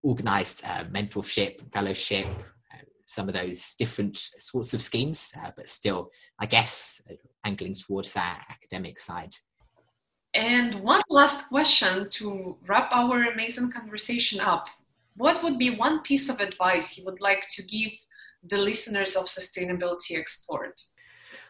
organized 0.02 0.62
mentorship, 0.64 1.60
fellowship, 1.72 2.26
some 3.10 3.28
of 3.28 3.34
those 3.34 3.74
different 3.76 4.16
sorts 4.38 4.72
of 4.72 4.80
schemes, 4.80 5.34
uh, 5.42 5.50
but 5.56 5.68
still, 5.68 6.10
I 6.38 6.46
guess, 6.46 7.02
angling 7.44 7.74
towards 7.74 8.12
that 8.14 8.44
academic 8.50 8.98
side. 8.98 9.34
And 10.34 10.74
one 10.76 11.02
last 11.08 11.48
question 11.48 12.08
to 12.10 12.56
wrap 12.66 12.90
our 12.92 13.24
amazing 13.24 13.72
conversation 13.72 14.40
up. 14.40 14.68
What 15.16 15.42
would 15.42 15.58
be 15.58 15.70
one 15.70 16.02
piece 16.02 16.28
of 16.28 16.40
advice 16.40 16.96
you 16.96 17.04
would 17.04 17.20
like 17.20 17.46
to 17.48 17.62
give 17.62 17.90
the 18.44 18.56
listeners 18.56 19.16
of 19.16 19.26
Sustainability 19.26 20.16
Explored? 20.16 20.74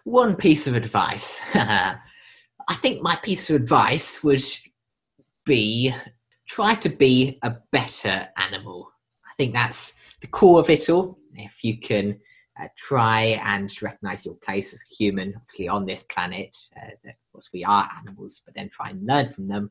One 0.05 0.35
piece 0.35 0.67
of 0.67 0.75
advice. 0.75 1.41
I 1.55 2.75
think 2.75 3.03
my 3.03 3.17
piece 3.17 3.51
of 3.51 3.57
advice 3.57 4.23
would 4.25 4.43
be 5.45 5.95
try 6.49 6.75
to 6.75 6.89
be 6.89 7.39
a 7.43 7.55
better 7.71 8.29
animal. 8.37 8.91
I 9.25 9.33
think 9.37 9.53
that's 9.53 9.95
the 10.21 10.27
core 10.27 10.61
of 10.61 10.71
it 10.71 10.89
all 10.89 11.19
if 11.35 11.63
you 11.63 11.79
can 11.79 12.19
uh, 12.59 12.69
try 12.77 13.41
and 13.45 13.71
recognize 13.83 14.25
your 14.25 14.35
place 14.45 14.73
as 14.73 14.81
a 14.81 14.95
human, 14.95 15.35
obviously 15.37 15.69
on 15.69 15.87
this 15.87 16.03
planet, 16.05 16.57
uh, 16.77 17.09
of 17.09 17.15
course 17.33 17.51
we 17.53 17.65
are 17.65 17.89
animals, 18.01 18.43
but 18.45 18.55
then 18.55 18.69
try 18.71 18.91
and 18.91 19.07
learn 19.07 19.29
from 19.29 19.47
them, 19.47 19.71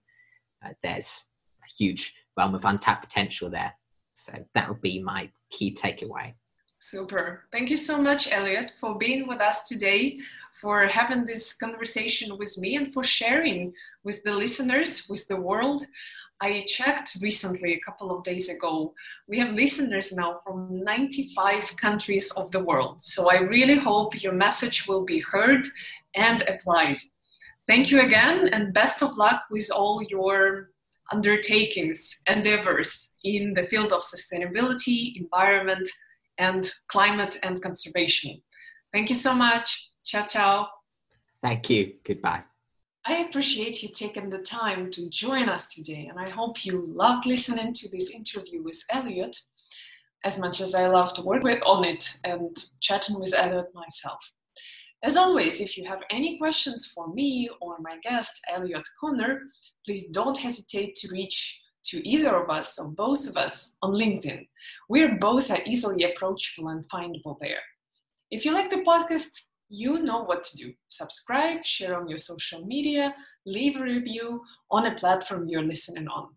uh, 0.63 0.69
there's 0.83 1.25
a 1.63 1.69
huge 1.77 2.13
realm 2.37 2.55
of 2.55 2.65
untapped 2.65 3.03
potential 3.03 3.49
there. 3.49 3.73
So 4.13 4.33
that 4.53 4.69
would 4.69 4.81
be 4.81 5.01
my 5.01 5.29
key 5.51 5.73
takeaway. 5.73 6.33
Super. 6.81 7.43
Thank 7.51 7.69
you 7.69 7.75
so 7.75 8.01
much, 8.01 8.31
Elliot, 8.31 8.73
for 8.79 8.97
being 8.97 9.27
with 9.27 9.41
us 9.41 9.67
today, 9.67 10.17
for 10.61 10.87
having 10.87 11.25
this 11.25 11.53
conversation 11.53 12.37
with 12.37 12.57
me, 12.57 12.77
and 12.77 12.93
for 12.93 13.03
sharing 13.03 13.73
with 14.05 14.23
the 14.23 14.31
listeners, 14.31 15.07
with 15.09 15.27
the 15.27 15.35
world, 15.35 15.83
I 16.41 16.63
checked 16.67 17.17
recently, 17.21 17.73
a 17.73 17.80
couple 17.80 18.12
of 18.12 18.23
days 18.23 18.49
ago. 18.49 18.93
We 19.28 19.39
have 19.39 19.52
listeners 19.52 20.13
now 20.13 20.39
from 20.45 20.84
95 20.84 21.75
countries 21.75 22.32
of 22.32 22.49
the 22.52 22.63
world. 22.63 23.04
So 23.04 23.30
I 23.30 23.39
really 23.39 23.78
hope 23.78 24.23
your 24.23 24.34
message 24.34 24.88
will 24.88 25.04
be 25.04 25.19
heard 25.19 25.67
and 26.15 26.41
applied. 26.47 26.97
Thank 27.67 27.91
you 27.91 28.02
again, 28.02 28.49
and 28.52 28.73
best 28.73 29.04
of 29.04 29.17
luck 29.17 29.43
with 29.52 29.69
all 29.71 30.02
your 30.10 30.71
undertakings, 31.12 32.19
endeavors 32.28 33.12
in 33.23 33.54
the 33.54 33.67
field 33.67 33.91
of 33.91 34.02
sustainability, 34.02 35.17
environment, 35.17 35.88
and 36.38 36.71
climate 36.88 37.38
and 37.43 37.62
conservation. 37.62 38.41
Thank 38.93 39.10
you 39.10 39.15
so 39.15 39.36
much. 39.36 39.91
Ciao, 40.04 40.25
ciao. 40.25 40.67
Thank 41.43 41.69
you. 41.69 41.93
Goodbye. 42.06 42.48
I 43.10 43.26
appreciate 43.26 43.82
you 43.82 43.89
taking 43.89 44.30
the 44.30 44.38
time 44.38 44.91
to 44.91 45.10
join 45.10 45.50
us 45.50 45.65
today, 45.65 46.12
and 46.12 46.19
I 46.19 46.30
hope 46.30 46.63
you 46.63 46.86
loved 46.93 47.26
listening 47.26 47.74
to 47.74 47.89
this 47.89 48.12
interview 48.12 48.62
with 48.62 48.80
Elliot 48.91 49.36
as 50.24 50.38
much 50.38 50.62
as 50.62 50.76
I 50.76 50.86
love 50.86 51.15
to 51.15 51.24
work 51.24 51.41
with, 51.41 51.60
on 51.65 51.86
it 51.86 52.06
and 52.24 52.56
chatting 52.82 53.19
with 53.19 53.34
Elliot 53.36 53.65
myself. 53.74 54.19
As 55.02 55.17
always, 55.17 55.60
if 55.60 55.76
you 55.76 55.86
have 55.86 56.04
any 56.12 56.38
questions 56.38 56.91
for 56.93 57.12
me 57.12 57.50
or 57.62 57.78
my 57.80 57.98
guest, 58.04 58.39
Elliot 58.48 58.88
Connor, 59.00 59.41
please 59.88 60.10
don't 60.10 60.38
hesitate 60.38 60.93
to 60.98 61.12
reach 61.12 61.60
to 61.86 62.08
either 62.08 62.36
of 62.36 62.52
us 62.52 62.78
or 62.78 62.89
both 62.89 63.28
of 63.28 63.38
us 63.38 63.76
on 63.82 63.93
LinkedIn. 63.93 64.48
We're 64.88 65.17
both 65.17 65.50
are 65.50 65.63
easily 65.65 66.04
approachable 66.04 66.69
and 66.69 66.88
findable 66.89 67.38
there. 67.41 67.63
If 68.30 68.45
you 68.45 68.52
like 68.52 68.69
the 68.69 68.84
podcast, 68.84 69.32
you 69.69 70.01
know 70.01 70.23
what 70.23 70.43
to 70.43 70.58
do. 70.58 70.73
Subscribe, 70.88 71.63
share 71.63 71.99
on 71.99 72.10
your 72.10 72.17
social 72.17 72.65
media, 72.65 73.15
leave 73.45 73.75
a 73.75 73.84
review 73.84 74.41
on 74.71 74.88
a 74.88 74.95
platform 74.95 75.47
you're 75.47 75.63
listening 75.63 76.08
on. 76.08 76.29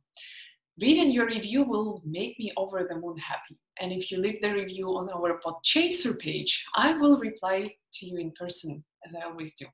Reading 0.81 1.11
your 1.11 1.27
review 1.27 1.65
will 1.65 2.03
make 2.05 2.39
me 2.39 2.53
over 2.57 2.87
the 2.89 2.97
moon 2.97 3.17
happy. 3.19 3.59
And 3.81 3.93
if 3.93 4.11
you 4.11 4.19
leave 4.19 4.41
the 4.41 4.53
review 4.53 4.89
on 4.89 5.09
our 5.11 5.41
Podchaser 5.45 6.19
page, 6.19 6.65
I 6.75 6.95
will 6.95 7.19
reply 7.19 7.75
to 7.95 8.07
you 8.07 8.19
in 8.19 8.31
person, 8.33 8.83
as 9.07 9.15
I 9.15 9.25
always 9.25 9.55
do. 9.55 9.67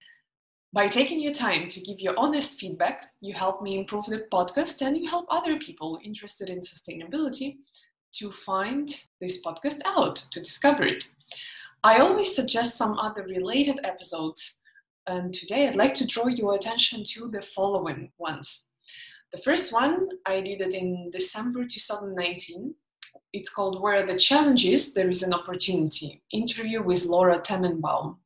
By 0.73 0.87
taking 0.87 1.21
your 1.21 1.33
time 1.33 1.69
to 1.69 1.81
give 1.81 2.01
your 2.01 2.19
honest 2.19 2.61
feedback, 2.61 3.07
you 3.21 3.33
help 3.33 3.63
me 3.63 3.79
improve 3.79 4.07
the 4.07 4.27
podcast 4.33 4.87
and 4.87 4.97
you 4.97 5.09
help 5.09 5.27
other 5.31 5.59
people 5.59 5.99
interested 6.05 6.51
in 6.51 6.61
sustainability 6.61 7.57
to 8.15 8.31
find 8.31 9.05
this 9.21 9.43
podcast 9.45 9.81
out, 9.87 10.17
to 10.17 10.41
discover 10.41 10.85
it. 10.85 11.05
I 11.85 11.99
always 11.99 12.35
suggest 12.35 12.77
some 12.77 12.99
other 12.99 13.23
related 13.23 13.79
episodes, 13.85 14.61
and 15.07 15.33
today 15.33 15.69
I'd 15.69 15.77
like 15.77 15.95
to 15.95 16.07
draw 16.07 16.27
your 16.27 16.57
attention 16.57 17.05
to 17.05 17.29
the 17.31 17.41
following 17.41 18.11
ones. 18.19 18.67
The 19.31 19.39
first 19.39 19.73
one, 19.73 20.09
I 20.27 20.41
did 20.41 20.61
it 20.61 20.75
in 20.75 21.09
December 21.13 21.65
2019. 21.65 22.75
It's 23.33 23.49
called 23.49 23.81
Where 23.81 24.05
the 24.05 24.19
Challenge 24.19 24.65
Is, 24.65 24.93
There 24.93 25.09
is 25.09 25.23
an 25.23 25.33
Opportunity. 25.33 26.21
Interview 26.33 26.83
with 26.83 27.05
Laura 27.05 27.39
Tenenbaum. 27.39 28.17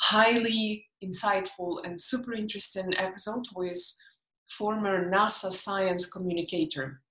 Highly 0.00 0.86
insightful 1.04 1.84
and 1.84 2.00
super 2.00 2.32
interesting 2.32 2.92
episode 2.96 3.46
with 3.54 3.80
former 4.48 5.08
NASA 5.08 5.52
science 5.52 6.06
communicator. 6.06 7.02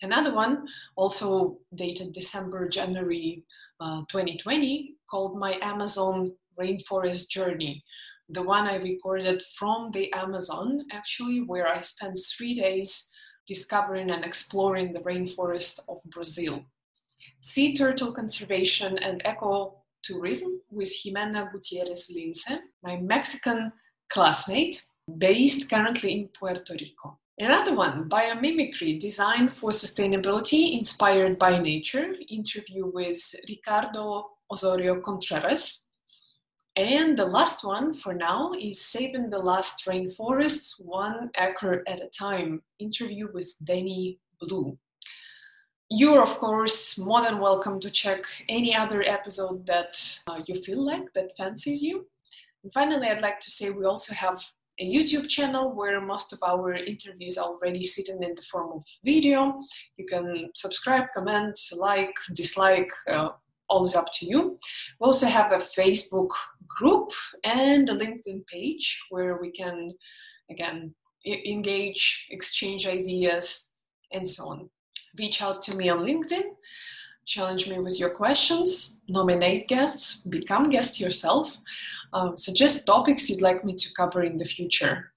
Another 0.00 0.34
one, 0.34 0.66
also 0.96 1.58
dated 1.74 2.12
December, 2.12 2.66
January 2.68 3.44
uh, 3.82 4.02
2020, 4.08 4.94
called 5.10 5.38
My 5.38 5.58
Amazon 5.60 6.32
Rainforest 6.60 7.28
Journey. 7.28 7.82
The 8.28 8.42
one 8.42 8.68
I 8.68 8.76
recorded 8.76 9.42
from 9.58 9.90
the 9.90 10.12
Amazon, 10.12 10.86
actually, 10.92 11.40
where 11.40 11.66
I 11.66 11.80
spent 11.80 12.16
three 12.36 12.54
days 12.54 13.08
discovering 13.46 14.10
and 14.10 14.24
exploring 14.24 14.92
the 14.92 15.00
rainforest 15.00 15.80
of 15.88 15.98
Brazil. 16.10 16.62
Sea 17.40 17.74
turtle 17.74 18.12
conservation 18.12 18.98
and 18.98 19.22
ecotourism 19.24 20.58
with 20.70 20.88
Jimena 20.88 21.50
Gutierrez 21.50 22.10
Lince, 22.14 22.58
my 22.84 22.96
Mexican 22.98 23.72
classmate, 24.10 24.84
based 25.18 25.68
currently 25.68 26.12
in 26.12 26.28
Puerto 26.28 26.74
Rico. 26.74 27.18
Another 27.42 27.74
one, 27.74 28.08
biomimicry, 28.08 29.00
designed 29.00 29.52
for 29.52 29.70
sustainability, 29.70 30.78
inspired 30.78 31.40
by 31.40 31.58
nature. 31.58 32.14
Interview 32.28 32.86
with 32.86 33.18
Ricardo 33.48 34.26
Osorio 34.48 35.00
Contreras. 35.00 35.84
And 36.76 37.18
the 37.18 37.24
last 37.26 37.64
one 37.64 37.94
for 37.94 38.14
now 38.14 38.52
is 38.52 38.80
Saving 38.80 39.28
the 39.28 39.40
Last 39.40 39.86
Rainforests 39.86 40.74
One 40.78 41.30
Acre 41.36 41.82
at 41.88 42.00
a 42.00 42.06
Time. 42.16 42.62
Interview 42.78 43.26
with 43.34 43.52
Danny 43.64 44.20
Blue. 44.40 44.78
You're, 45.90 46.22
of 46.22 46.38
course, 46.38 46.96
more 46.96 47.22
than 47.22 47.40
welcome 47.40 47.80
to 47.80 47.90
check 47.90 48.22
any 48.48 48.72
other 48.72 49.02
episode 49.02 49.66
that 49.66 49.98
uh, 50.28 50.42
you 50.46 50.62
feel 50.62 50.80
like 50.80 51.12
that 51.14 51.36
fancies 51.36 51.82
you. 51.82 52.06
And 52.62 52.72
finally, 52.72 53.08
I'd 53.08 53.20
like 53.20 53.40
to 53.40 53.50
say 53.50 53.70
we 53.70 53.84
also 53.84 54.14
have 54.14 54.40
a 54.80 54.84
YouTube 54.84 55.28
channel 55.28 55.74
where 55.74 56.00
most 56.00 56.32
of 56.32 56.38
our 56.42 56.74
interviews 56.74 57.38
are 57.38 57.46
already 57.46 57.84
sitting 57.84 58.22
in 58.22 58.34
the 58.34 58.42
form 58.42 58.72
of 58.72 58.82
video. 59.04 59.60
You 59.96 60.06
can 60.06 60.50
subscribe, 60.54 61.06
comment, 61.14 61.58
like, 61.76 62.14
dislike, 62.34 62.90
uh, 63.08 63.30
all 63.68 63.84
is 63.84 63.94
up 63.94 64.08
to 64.12 64.26
you. 64.26 64.58
We 65.00 65.04
also 65.04 65.26
have 65.26 65.52
a 65.52 65.56
Facebook 65.56 66.30
group 66.66 67.10
and 67.44 67.88
a 67.88 67.94
LinkedIn 67.94 68.46
page 68.46 69.00
where 69.10 69.38
we 69.40 69.50
can, 69.50 69.92
again, 70.50 70.94
engage, 71.26 72.26
exchange 72.30 72.86
ideas, 72.86 73.70
and 74.12 74.28
so 74.28 74.48
on. 74.48 74.70
Reach 75.18 75.42
out 75.42 75.62
to 75.62 75.76
me 75.76 75.88
on 75.88 76.00
LinkedIn, 76.00 76.42
challenge 77.26 77.68
me 77.68 77.78
with 77.78 78.00
your 78.00 78.10
questions, 78.10 78.96
nominate 79.08 79.68
guests, 79.68 80.16
become 80.16 80.68
guest 80.70 81.00
yourself 81.00 81.56
um, 82.12 82.36
suggest 82.36 82.86
topics 82.86 83.28
you'd 83.28 83.42
like 83.42 83.64
me 83.64 83.74
to 83.74 83.94
cover 83.94 84.22
in 84.22 84.36
the 84.36 84.44
future. 84.44 85.12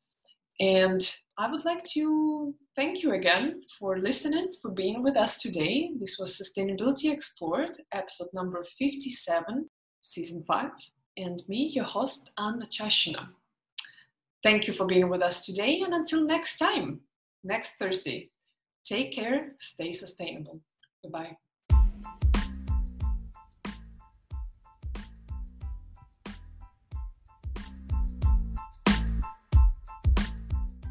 And 0.59 1.01
I 1.37 1.51
would 1.51 1.65
like 1.65 1.83
to 1.95 2.53
thank 2.75 3.03
you 3.03 3.13
again 3.13 3.61
for 3.77 3.99
listening, 3.99 4.53
for 4.61 4.71
being 4.71 5.03
with 5.03 5.17
us 5.17 5.41
today. 5.41 5.91
This 5.97 6.17
was 6.17 6.39
Sustainability 6.39 7.11
Explored, 7.11 7.77
episode 7.91 8.29
number 8.33 8.65
57, 8.79 9.69
season 10.01 10.43
5, 10.47 10.69
and 11.17 11.43
me, 11.47 11.71
your 11.73 11.85
host, 11.85 12.31
Anna 12.37 12.65
Chashina. 12.65 13.27
Thank 14.43 14.67
you 14.67 14.73
for 14.73 14.85
being 14.85 15.09
with 15.09 15.23
us 15.23 15.45
today, 15.45 15.81
and 15.81 15.93
until 15.93 16.25
next 16.25 16.57
time, 16.57 17.01
next 17.43 17.77
Thursday, 17.77 18.29
take 18.85 19.11
care, 19.11 19.55
stay 19.57 19.91
sustainable. 19.91 20.61
Goodbye. 21.03 21.35